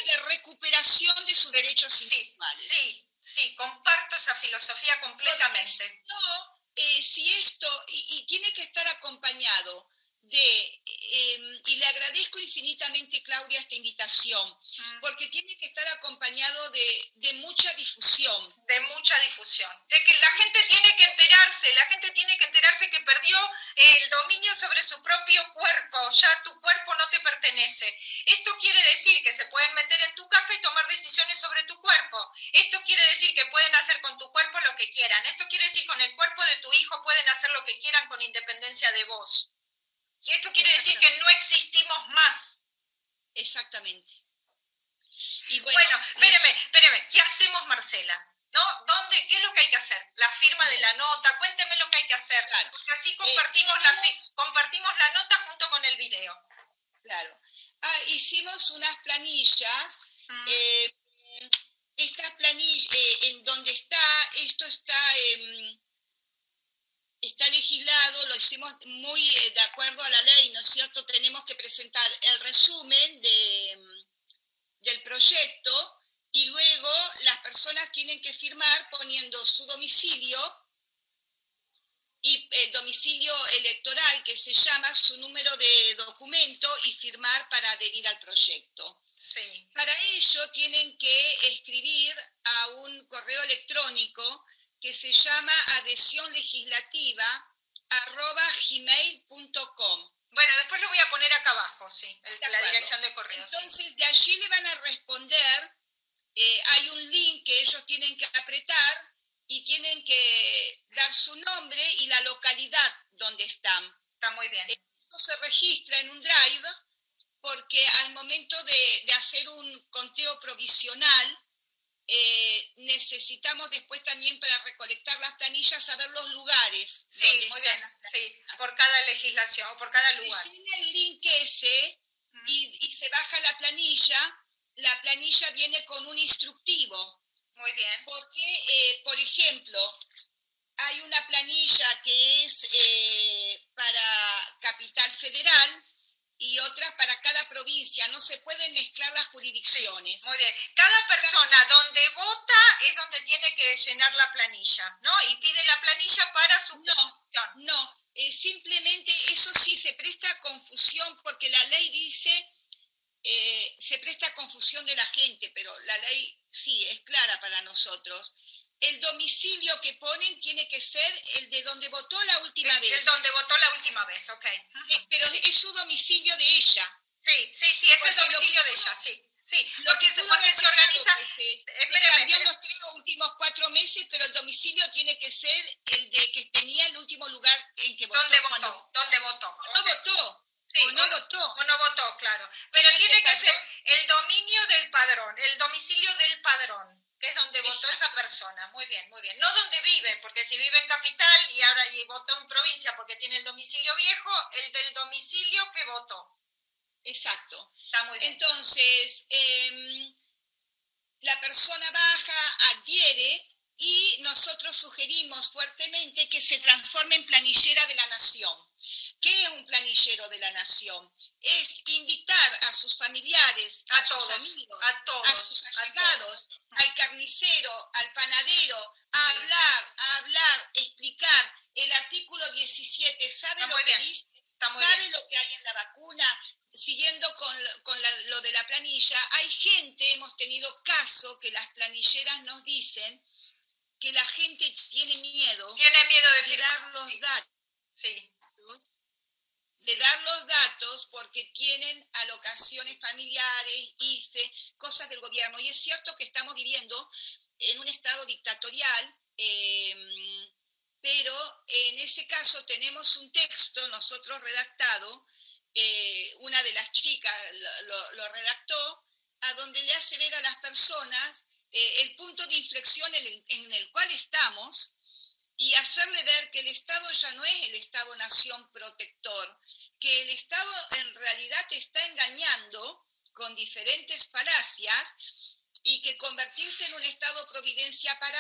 de 0.06 0.18
recuperación 0.28 1.26
de 1.26 1.36
sus 1.36 1.52
derechos 1.52 1.94
Sí, 1.94 2.04
individuales. 2.04 2.68
sí, 2.68 3.06
sí, 3.22 3.56
comparto 3.56 4.16
esa 4.18 4.36
filosofía 4.36 5.00
completamente. 5.00 6.04
No, 6.10 6.60
eh, 6.76 7.02
si 7.02 7.30
esto, 7.34 7.86
y, 7.88 8.18
y 8.18 8.26
tiene 8.28 8.52
que 8.52 8.64
estar 8.64 8.86
acompañado 8.88 9.88
de, 10.24 10.82
eh, 10.86 11.62
y 11.66 11.76
le 11.76 11.86
agradezco 11.88 12.40
infinitamente, 12.40 13.22
Claudia, 13.24 13.60
esta 13.60 13.76
invitación, 13.76 14.48
Mm. 14.78 15.02
porque 15.02 15.28
tiene 15.28 15.58
que 15.58 15.66
estar 15.66 15.86
acompañado 15.90 16.70
de, 16.72 17.12
de 17.16 17.34
mucha 17.34 17.74
difusión. 17.74 18.66
de 18.68 18.80
mucha 18.82 19.20
difusión, 19.20 19.70
de 19.90 20.02
que 20.06 20.14
la 20.22 20.32
gente 20.32 20.64
tiene 20.70 20.96
que 20.96 21.04
enterarse, 21.04 21.74
la 21.74 21.86
gente 21.88 22.12
tiene 22.12 22.38
que 22.38 22.46
enterarse 22.46 22.90
que 22.90 23.02
perdió 23.02 23.38
el 23.92 24.10
dominio 24.10 24.56
sobre 24.56 24.84
su 24.84 25.02
propio 25.02 25.54
cuerpo, 25.54 26.10
ya 26.12 26.44
tu 26.44 26.60
cuerpo 26.62 26.96
no 26.96 27.08
te 27.10 27.20
pertenece. 27.20 27.98
Esto 28.26 28.56
quiere 28.58 28.82
decir 28.84 29.22
que 29.24 29.34
se 29.34 29.46
pueden 29.48 29.74
meter 29.74 30.02
en 30.02 30.16
tu 30.16 30.28
casa 30.30 30.54
y 30.54 30.62
tomar 30.62 30.88
decisiones 30.88 31.40
sobre 31.40 31.64
tu 31.64 31.80
cuerpo. 31.82 32.32
Esto 32.54 32.82
quiere 32.84 33.06
decir 33.08 33.34
que 33.34 33.46
pueden 33.48 33.74
hacer 33.76 34.00
con 34.02 34.18
tu 34.18 34.32
cuerpo 34.32 34.60
lo 34.62 34.76
que 34.76 34.90
quieran. 34.90 35.26
Esto 35.26 35.48
quiere 35.50 35.66
decir 35.66 35.86
con 35.88 36.00
el 36.02 36.16
cuerpo 36.16 36.44
de 36.44 36.58
tu 36.58 36.74
hijo 36.74 37.02
pueden 37.04 37.30
hacer 37.30 37.52
lo 37.52 37.64
que 37.64 37.78
quieran 37.80 38.08
con 38.08 38.22
independencia 38.22 38.92
de 38.92 39.04
vos. 39.06 39.52
Y 40.24 40.32
esto 40.34 40.52
quiere 40.54 40.72
decir 40.74 41.00
que 41.00 41.18
no 41.18 41.30
existimos 41.30 42.08
más. 42.10 42.62
Exactamente. 43.34 44.14
Y 45.50 45.60
Bueno, 45.60 45.80
bueno, 45.80 46.06
espéreme, 46.16 46.64
espéreme, 46.64 47.08
¿qué 47.10 47.20
hacemos, 47.20 47.66
Marcela? 47.68 48.28
¿No? 48.52 48.62
¿Dónde, 48.86 49.28
qué 49.28 49.36
es 49.38 49.44
lo 49.44 49.54
que 49.54 49.62
hay 49.62 49.70
que 49.70 49.78
hacer? 49.78 50.06
La 50.16 50.30
firma 50.34 50.68
de 50.70 50.80
la 50.80 50.94
nota, 50.94 51.38
cuénteme 51.38 51.76
lo 51.78 51.90
que 51.90 51.98
hay 51.98 52.08
que 52.08 52.14
hacer. 52.14 52.46
Claro 52.46 52.70
así 53.02 53.10
eh, 53.10 53.18
compartimos, 53.18 53.76
eh, 53.76 53.82
tenemos, 53.82 54.06
la, 54.06 54.34
compartimos 54.36 54.98
la 54.98 55.10
nota 55.14 55.36
junto 55.48 55.70
con 55.70 55.86
el 55.86 55.98
video. 55.98 56.34
Claro. 57.04 57.42
Ah, 57.82 58.00
hicimos 58.08 58.72
unas 58.72 58.96
planillas. 59.04 60.00
Eh, 60.48 60.96
Estas 61.98 62.32
planillas, 62.32 62.94
eh, 62.94 63.18
en 63.30 63.44
donde 63.44 63.72
está, 63.72 64.30
esto 64.34 64.66
está, 64.66 65.18
em, 65.18 65.78
está 67.22 67.48
legislado, 67.50 68.28
lo 68.28 68.36
hicimos 68.36 68.74
muy 68.86 69.22
de 69.54 69.62
acuerdo 69.62 70.02
a 70.02 70.10
la 70.10 70.22
ley, 70.24 70.50
¿no 70.50 70.62
es 70.62 70.68
cierto? 70.68 71.06
Tenemos 71.06 71.44
que 71.46 71.54
presentar 71.56 72.10
el 72.22 72.40
resumen 72.40 73.22
de, 73.22 73.72
em, 73.72 73.82
del 74.82 75.04
proyecto 75.04 75.61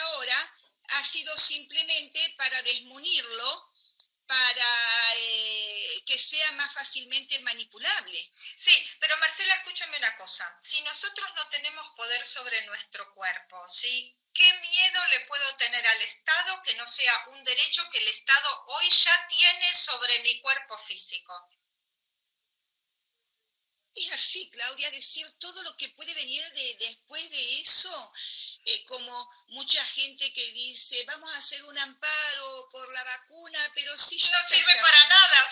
ahora 0.02 0.56
ha 0.90 1.04
sido 1.06 1.36
simplemente 1.38 2.34
para 2.38 2.62
desmunirlo, 2.64 3.72
para 4.28 5.16
eh, 5.16 6.04
que 6.06 6.18
sea 6.18 6.52
más 6.54 6.74
fácilmente 6.74 7.40
manipulable. 7.40 8.32
Sí, 8.56 8.72
pero 9.00 9.18
Marcela, 9.18 9.56
escúchame 9.56 9.98
una 9.98 10.16
cosa. 10.18 10.58
Si 10.62 10.82
nosotros 10.84 11.30
no 11.36 11.48
tenemos 11.50 11.86
poder 11.96 12.26
sobre 12.26 12.66
nuestro 12.66 13.14
cuerpo, 13.14 13.62
¿sí? 13.68 14.18
¿Qué 14.34 14.54
miedo 14.60 15.06
le 15.08 15.22
puedo 15.22 15.56
tener 15.58 15.86
al 15.86 16.02
Estado 16.02 16.62
que 16.64 16.76
no 16.76 16.88
sea 16.88 17.26
un 17.28 17.44
derecho 17.44 17.90
que 17.90 17.98
el 17.98 18.08
Estado 18.08 18.64
hoy 18.68 18.90
ya 18.90 19.28
tiene 19.28 19.74
sobre 19.74 20.20
mi 20.20 20.40
cuerpo 20.40 20.78
físico? 20.78 21.34
Es 23.94 24.10
así, 24.14 24.50
Claudia, 24.50 24.90
decir 24.92 25.28
todo 25.38 25.62
lo 25.64 25.76
que 25.76 25.90
puede 25.90 26.14
venir 26.14 26.51
gente 30.02 30.34
que 30.34 30.52
dice, 30.52 31.04
vamos 31.06 31.32
a 31.34 31.38
hacer 31.38 31.64
un 31.64 31.78
amparo 31.78 32.70
por 32.72 32.92
la 32.92 33.04
vacuna, 33.04 33.60
pero 33.76 33.96
si... 33.98 34.18
No 34.18 34.40
sirve 34.48 34.76
para 34.82 35.08
nada, 35.08 35.48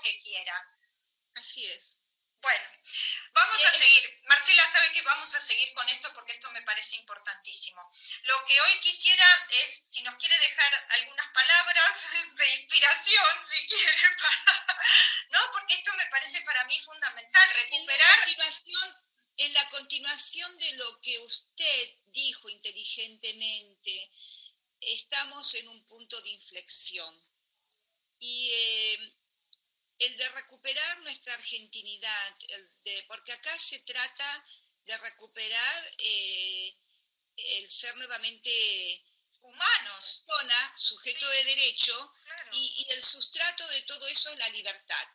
que 0.00 0.18
quiera. 0.18 0.54
Así 1.34 1.66
es. 1.66 1.98
Bueno, 2.44 2.64
vamos 3.32 3.64
a 3.64 3.72
seguir. 3.72 4.20
Marcela 4.24 4.70
sabe 4.70 4.92
que 4.92 5.00
vamos 5.00 5.34
a 5.34 5.40
seguir 5.40 5.72
con 5.72 5.88
esto 5.88 6.12
porque 6.12 6.32
esto 6.32 6.50
me 6.50 6.60
parece 6.60 6.94
importantísimo. 6.96 7.80
Lo 8.24 8.44
que 8.44 8.60
hoy 8.60 8.80
quisiera 8.80 9.26
es, 9.48 9.84
si 9.86 10.02
nos 10.02 10.14
quiere 10.16 10.38
dejar 10.38 10.86
algunas 10.90 11.26
palabras 11.32 12.06
de 12.36 12.50
inspiración, 12.56 13.24
si 13.42 13.66
quiere, 13.66 13.96
¿no? 15.30 15.38
Porque 15.52 15.74
esto 15.74 15.90
me 15.94 16.06
parece 16.10 16.42
para 16.42 16.64
mí 16.64 16.78
fundamental, 16.80 17.50
recuperar... 17.54 18.28
En 18.28 18.36
la, 18.36 18.44
continuación, 18.44 18.94
en 19.38 19.54
la 19.54 19.70
continuación 19.70 20.58
de 20.58 20.72
lo 20.74 21.00
que 21.00 21.18
usted 21.20 21.94
dijo 22.12 22.50
inteligentemente, 22.50 24.10
estamos 24.80 25.54
en 25.54 25.68
un 25.68 25.86
punto 25.86 26.20
de 26.20 26.28
inflexión. 26.28 27.24
Y 28.18 28.50
eh, 28.52 29.14
el 29.98 30.16
de 30.16 30.28
recuperar 30.30 31.00
nuestra 31.00 31.34
argentinidad, 31.34 32.36
de, 32.84 33.04
porque 33.08 33.32
acá 33.32 33.58
se 33.58 33.78
trata 33.80 34.46
de 34.84 34.98
recuperar 34.98 35.94
eh, 35.98 36.76
el 37.36 37.70
ser 37.70 37.96
nuevamente 37.96 39.04
humanos, 39.40 40.22
persona, 40.26 40.72
sujeto 40.76 41.28
de 41.28 41.44
derecho, 41.44 42.12
y, 42.52 42.86
el 42.90 43.02
sustrato 43.02 43.66
de 43.68 43.82
todo 43.82 44.06
eso 44.08 44.30
es 44.30 44.38
la 44.38 44.48
libertad, 44.50 45.08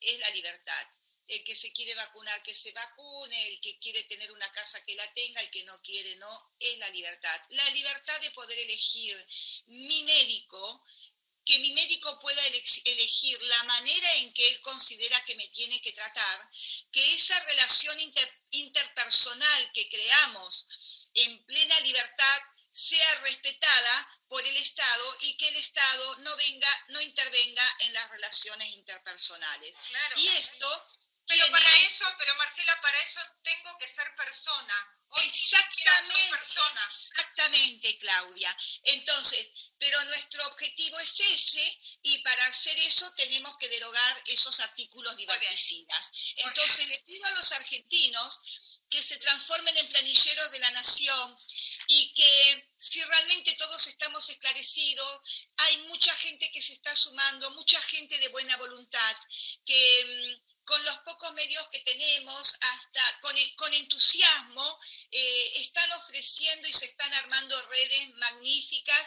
es 0.00 0.18
la 0.18 0.30
libertad. 0.30 0.86
El 1.26 1.44
que 1.44 1.54
se 1.54 1.72
quiere 1.72 1.94
vacunar, 1.94 2.42
que 2.42 2.54
se 2.54 2.72
vacune, 2.72 3.48
el 3.48 3.60
que 3.60 3.78
quiere 3.78 4.02
tener 4.04 4.32
una 4.32 4.50
casa, 4.50 4.84
que 4.84 4.96
la 4.96 5.12
tenga, 5.14 5.40
el 5.40 5.50
que 5.50 5.62
no 5.62 5.80
quiere, 5.80 6.16
no, 6.16 6.54
es 6.58 6.76
la 6.78 6.90
libertad. 6.90 7.40
La 7.50 7.70
libertad 7.70 8.20
de 8.20 8.32
poder 8.32 8.58
elegir 8.58 9.26
mi 9.66 10.02
médico, 10.02 10.84
que 11.50 11.58
mi 11.58 11.72
médico 11.72 12.16
pueda 12.20 12.46
elegir 12.46 13.42
la 13.42 13.64
manera 13.64 14.14
en 14.18 14.32
que 14.32 14.46
él 14.46 14.60
considera 14.60 15.20
que 15.24 15.34
me 15.34 15.48
tiene 15.48 15.80
que 15.80 15.92
tratar, 15.92 16.48
que 16.92 17.14
esa 17.14 17.40
relación 17.40 17.98
interpersonal 18.50 19.72
que 19.72 19.88
creamos 19.88 20.68
en 21.12 21.44
plena 21.46 21.80
libertad 21.80 22.42
sea 22.72 23.14
respetada 23.22 24.08
por 24.28 24.46
el 24.46 24.56
Estado 24.58 25.16
y 25.22 25.36
que 25.38 25.48
el 25.48 25.56
Estado 25.56 26.18
no 26.18 26.36
venga, 26.36 26.84
no 26.90 27.00
intervenga 27.00 27.76
en 27.80 27.94
las 27.94 28.10
relaciones 28.10 28.68
interpersonales. 28.68 29.74
Y 30.18 30.28
esto 30.28 30.84
pero 31.30 31.48
para 31.52 31.76
eso, 31.86 32.04
pero 32.18 32.34
Marcela, 32.34 32.80
para 32.82 33.00
eso 33.02 33.20
tengo 33.44 33.78
que 33.78 33.86
ser 33.86 34.04
persona. 34.16 34.74
exactamente, 35.22 36.38
exactamente, 37.08 37.98
Claudia. 37.98 38.56
Entonces, 38.82 39.48
pero 39.78 40.02
nuestro 40.06 40.44
objetivo 40.48 40.98
es 40.98 41.20
ese 41.20 41.78
y 42.02 42.18
para 42.24 42.44
hacer 42.46 42.76
eso 42.80 43.12
tenemos 43.14 43.56
que 43.58 43.68
derogar 43.68 44.22
esos 44.26 44.58
artículos 44.58 45.14
liberticidas. 45.16 46.10
Entonces, 46.34 46.88
le 46.88 46.98
pido 47.06 47.24
a 47.26 47.30
los 47.30 47.52
argentinos 47.52 48.40
que 48.90 49.00
se 49.00 49.18
transformen 49.18 49.76
en 49.76 49.88
planilleros 49.88 50.50
de 50.50 50.58
la 50.58 50.70
nación 50.72 51.36
y 51.86 52.12
que 52.12 52.70
si 52.76 53.00
realmente 53.04 53.54
todos 53.54 53.86
estamos 53.86 54.28
esclarecidos, 54.28 55.20
hay 55.58 55.78
mucha 55.82 56.12
gente 56.16 56.50
que 56.50 56.60
se 56.60 56.72
está 56.72 56.94
sumando, 56.96 57.50
mucha 57.50 57.80
gente 57.82 58.18
de 58.18 58.28
buena 58.28 58.56
voluntad, 58.56 59.16
que 59.64 60.38
mm, 60.38 60.64
con 60.64 60.84
los 60.84 60.98
pocos 60.98 61.32
medios 61.34 61.66
que 61.72 61.80
tenemos, 61.80 62.54
hasta 62.60 63.20
con, 63.20 63.34
con 63.56 63.74
entusiasmo, 63.74 64.78
eh, 65.10 65.50
están 65.56 65.90
ofreciendo 65.92 66.68
y 66.68 66.72
se 66.72 66.86
están 66.86 67.12
armando 67.14 67.60
redes 67.68 68.14
magníficas. 68.14 69.06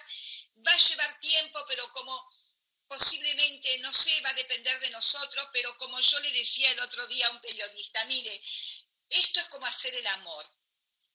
Va 0.65 0.73
a 0.73 0.77
llevar 0.77 1.19
tiempo, 1.19 1.63
pero 1.67 1.89
como 1.91 2.29
no 3.80 3.93
sé, 3.93 4.21
va 4.21 4.30
a 4.30 4.34
depender 4.34 4.80
de 4.80 4.89
nosotros, 4.91 5.47
pero 5.54 5.76
como 5.78 5.99
yo 5.99 6.19
le 6.19 6.32
decía 6.32 6.71
el 6.71 6.80
otro 6.80 7.06
día 7.08 7.28
a 7.28 7.32
un 7.32 7.41
periodista, 7.41 8.04
mire, 8.06 8.41
esto 9.10 9.39
es 9.39 9.47
como 9.47 9.65
hacer 9.65 9.93
el 9.95 10.08
amor. 10.08 10.45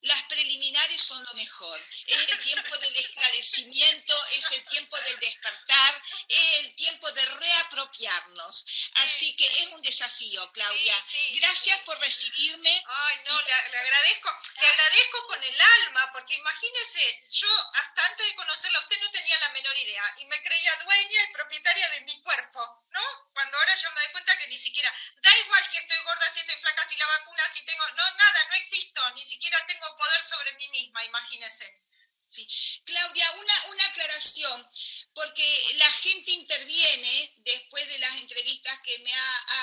Las 0.02 0.22
preliminares 0.28 1.02
son 1.02 1.24
lo 1.24 1.34
mejor. 1.34 1.80
Es 2.06 2.28
el 2.30 2.40
tiempo 2.40 2.78
del 2.78 2.96
esclarecimiento, 2.96 4.24
es 4.32 4.52
el 4.52 4.64
tiempo 4.66 4.96
del 5.00 5.18
despertar, 5.18 6.02
es 6.28 6.54
el 6.61 6.74
tiempo 6.76 7.11
de 7.11 7.26
reapropiarnos. 7.26 8.64
Así 8.98 9.34
que 9.37 9.46
es 9.46 9.68
un 9.68 9.82
desafío, 9.82 10.50
Claudia. 10.52 10.94
Gracias 11.34 11.78
por 11.80 11.98
recibirme. 12.00 12.82
Ay, 12.87 13.16
no, 13.26 13.40
le, 13.42 13.52
agradezco, 13.52 14.37
le 14.61 14.66
agradezco 14.66 15.22
con 15.28 15.42
el 15.42 15.61
alma, 15.61 16.11
porque 16.12 16.34
imagínese, 16.34 17.24
yo 17.30 17.48
hasta 17.74 18.06
antes 18.06 18.26
de 18.26 18.34
conocerlo 18.34 18.80
usted 18.80 19.00
no 19.00 19.11
tenía 19.11 19.38
la 19.38 19.50
menor 19.50 19.78
idea 19.78 20.14
y 20.18 20.26
me 20.26 20.42
creía 20.42 20.76
dueña 20.84 21.22
y 21.22 21.32
propietaria 21.32 21.88
de 21.90 22.00
mi 22.02 22.20
cuerpo, 22.22 22.84
¿no? 22.90 23.02
Cuando 23.34 23.56
ahora 23.58 23.74
yo 23.76 23.90
me 23.92 24.00
doy 24.00 24.12
cuenta 24.12 24.37
que 24.37 24.48
ni 24.48 24.58
siquiera, 24.58 24.92
da 25.22 25.38
igual 25.38 25.64
si 25.70 25.76
estoy 25.76 25.98
gorda, 26.02 26.32
si 26.32 26.40
estoy 26.40 26.56
flaca, 26.56 26.88
si 26.88 26.96
la 26.96 27.06
vacuna, 27.06 27.52
si 27.52 27.64
tengo, 27.64 27.87
no, 27.88 28.11
nada, 28.16 28.44
no 28.48 28.54
existo, 28.54 29.11
ni 29.11 29.24
siquiera 29.24 29.64
tengo 29.66 29.96
poder 29.96 30.22
sobre 30.22 30.54
mí 30.54 30.68
misma, 30.70 31.04
imagínese. 31.04 31.88
Sí. 32.30 32.46
Claudia, 32.84 33.32
una, 33.38 33.64
una 33.70 33.84
aclaración, 33.86 34.70
porque 35.14 35.74
la 35.76 35.90
gente 35.92 36.30
interviene 36.32 37.34
después 37.38 37.88
de 37.88 37.98
las 37.98 38.16
entrevistas 38.16 38.78
que 38.84 38.98
me 38.98 39.12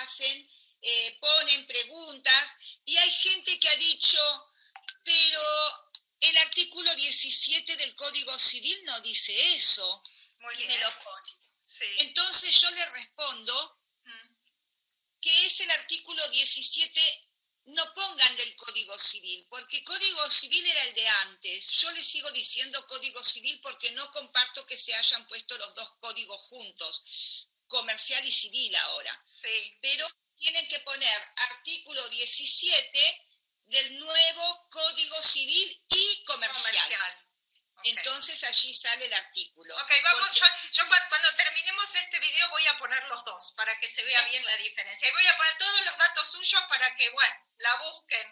hacen, 0.01 0.49
eh, 0.81 1.17
ponen 1.19 1.67
preguntas, 1.67 2.51
y 2.85 2.97
hay 2.97 3.11
gente 3.11 3.59
que 3.59 3.69
ha 3.69 3.75
dicho, 3.77 4.51
pero 5.03 5.41
el 6.19 6.37
artículo 6.37 6.95
17 6.95 7.77
del 7.77 7.93
Código 7.95 8.37
Civil 8.39 8.83
no 8.85 8.99
dice 9.01 9.55
eso, 9.55 10.03
Muy 10.39 10.55
y 10.55 10.65
me 10.65 10.77
lo 10.79 10.89
pone. 11.03 11.29
Entonces 11.97 12.61
yo 12.61 12.69
le 12.71 12.85
respondo 12.91 13.79
mm. 14.03 14.21
que 15.21 15.45
es 15.47 15.59
el 15.61 15.71
artículo 15.71 16.27
17 16.29 17.25
no 17.65 17.93
pongan 17.93 18.37
del 18.37 18.55
Código 18.55 18.97
Civil, 18.97 19.47
porque 19.49 19.83
Código 19.83 20.29
Civil 20.29 20.65
era 20.67 20.83
el 20.83 20.93
de 20.93 21.07
antes. 21.07 21.67
Yo 21.81 21.91
le 21.93 22.03
sigo 22.03 22.31
diciendo 22.31 22.85
Código 22.87 23.23
Civil 23.23 23.59
porque 23.61 23.91
no 23.91 24.11
comparto 24.11 24.65
que 24.67 24.77
se 24.77 24.93
hayan 24.93 25.27
puesto 25.27 25.57
los 25.57 25.73
dos 25.73 25.89
códigos 25.99 26.41
juntos, 26.43 27.03
comercial 28.15 28.25
y 28.25 28.31
civil 28.31 28.75
ahora. 28.75 29.19
Sí. 29.23 29.77
Pero 29.81 30.07
tienen 30.37 30.67
que 30.67 30.79
poner 30.81 31.21
artículo 31.35 32.07
17 32.09 33.27
del 33.65 33.99
nuevo 33.99 34.67
Código 34.69 35.21
Civil 35.23 35.83
y 35.89 36.23
comercial. 36.25 37.21
Entonces 37.83 38.43
allí 38.43 38.73
sale 38.73 39.05
el 39.05 39.13
artículo. 39.13 39.75
Ok, 39.77 39.91
vamos, 40.03 40.31
yo, 40.71 40.83
cuando 40.87 41.35
terminemos 41.35 41.95
este 41.95 42.19
video 42.19 42.49
voy 42.49 42.65
a 42.65 42.77
poner 42.79 43.03
los 43.03 43.23
dos 43.23 43.53
para 43.55 43.77
que 43.77 43.87
se 43.87 44.03
vea 44.03 44.25
bien 44.25 44.43
la 44.43 44.57
diferencia. 44.57 45.07
Y 45.07 45.11
voy 45.11 45.27
a 45.27 45.37
poner 45.37 45.57
todos 45.57 45.85
los 45.85 45.97
datos 45.97 46.31
suyos 46.31 46.63
para 46.67 46.95
que, 46.95 47.09
bueno, 47.11 47.35
la 47.59 47.75
busquen. 47.75 48.27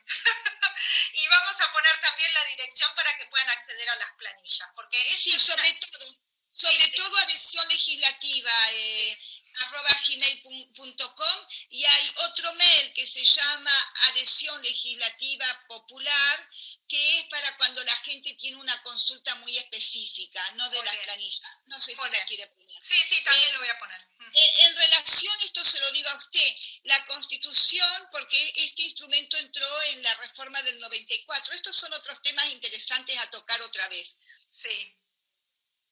y 1.14 1.28
vamos 1.28 1.62
a 1.62 1.72
poner 1.72 2.00
también 2.00 2.34
la 2.34 2.46
dirección 2.46 2.96
para 2.96 3.16
que 3.16 3.28
puedan 3.28 3.50
acceder 3.50 3.90
a 3.90 3.96
las 3.98 4.12
planillas. 4.18 4.70
Porque 4.76 4.98
sí, 5.16 5.40
sobre 5.40 5.72
todo, 5.74 6.18
sobre 6.52 6.88
todo 6.88 7.18
adhesión 7.20 7.68
legislativa. 7.68 8.72
Eh, 8.72 9.20
arroba 9.56 9.90
gmail.com 10.08 11.48
y 11.70 11.86
hay 11.86 12.12
otro 12.28 12.54
mail 12.56 12.94
que 12.94 13.06
se 13.06 13.24
llama 13.24 13.94
adhesión 14.04 14.62
legislativa 14.64 15.66
popular 15.68 16.50
que 16.88 17.20
es 17.20 17.26
para 17.26 17.56
cuando 17.58 17.84
la 17.84 17.96
gente 17.98 18.34
tiene 18.36 18.58
una 18.58 18.82
consulta 18.84 19.36
muy 19.36 19.58
específica, 19.58 20.52
no 20.54 20.70
de 20.70 20.84
las 20.84 20.98
planillas. 20.98 21.58
No 21.66 21.80
sé 21.80 21.96
si 21.96 22.12
la 22.24 22.26
quiere 22.26 22.48
poner. 22.48 22.78
Sí, 22.82 22.96
sí, 23.10 23.24
también 23.24 23.54
lo 23.54 23.60
voy 23.60 23.70
a 23.70 23.80
poner. 23.80 24.02
En, 24.36 24.76
relación, 24.76 25.38
esto 25.42 25.64
se 25.64 25.80
lo 25.80 25.92
digo 25.92 26.10
a 26.10 26.16
usted, 26.16 26.56
la 26.84 27.06
constitución, 27.06 28.08
porque 28.12 28.52
este 28.56 28.84
instrumento 28.84 29.38
entró 29.38 29.82
en 29.84 30.02
la 30.02 30.16
reforma 30.16 30.62
del 30.64 30.80
94, 30.80 31.54
estos 31.54 31.76
son 31.76 31.94
otros 31.94 32.20
temas 32.22 32.50
interesantes 32.52 33.18
a 33.20 33.30
tocar 33.30 33.62
otra 33.62 33.88
vez. 33.90 34.16
Sí. 34.48 34.98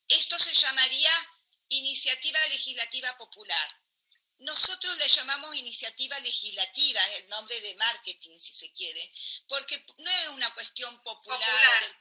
Esto 0.07 0.39
se 0.39 0.53
llamaría 0.53 1.11
Iniciativa 1.69 2.39
Legislativa 2.47 3.17
Popular. 3.17 3.77
Nosotros 4.39 4.97
le 4.97 5.07
llamamos 5.07 5.55
iniciativa 5.55 6.19
legislativa, 6.19 6.99
es 7.09 7.19
el 7.19 7.29
nombre 7.29 7.61
de 7.61 7.75
marketing, 7.75 8.39
si 8.39 8.53
se 8.53 8.73
quiere, 8.73 9.11
porque 9.47 9.85
no 9.97 10.09
es 10.09 10.27
una 10.29 10.51
cuestión 10.55 10.99
popular, 11.03 11.79
del, 11.81 11.95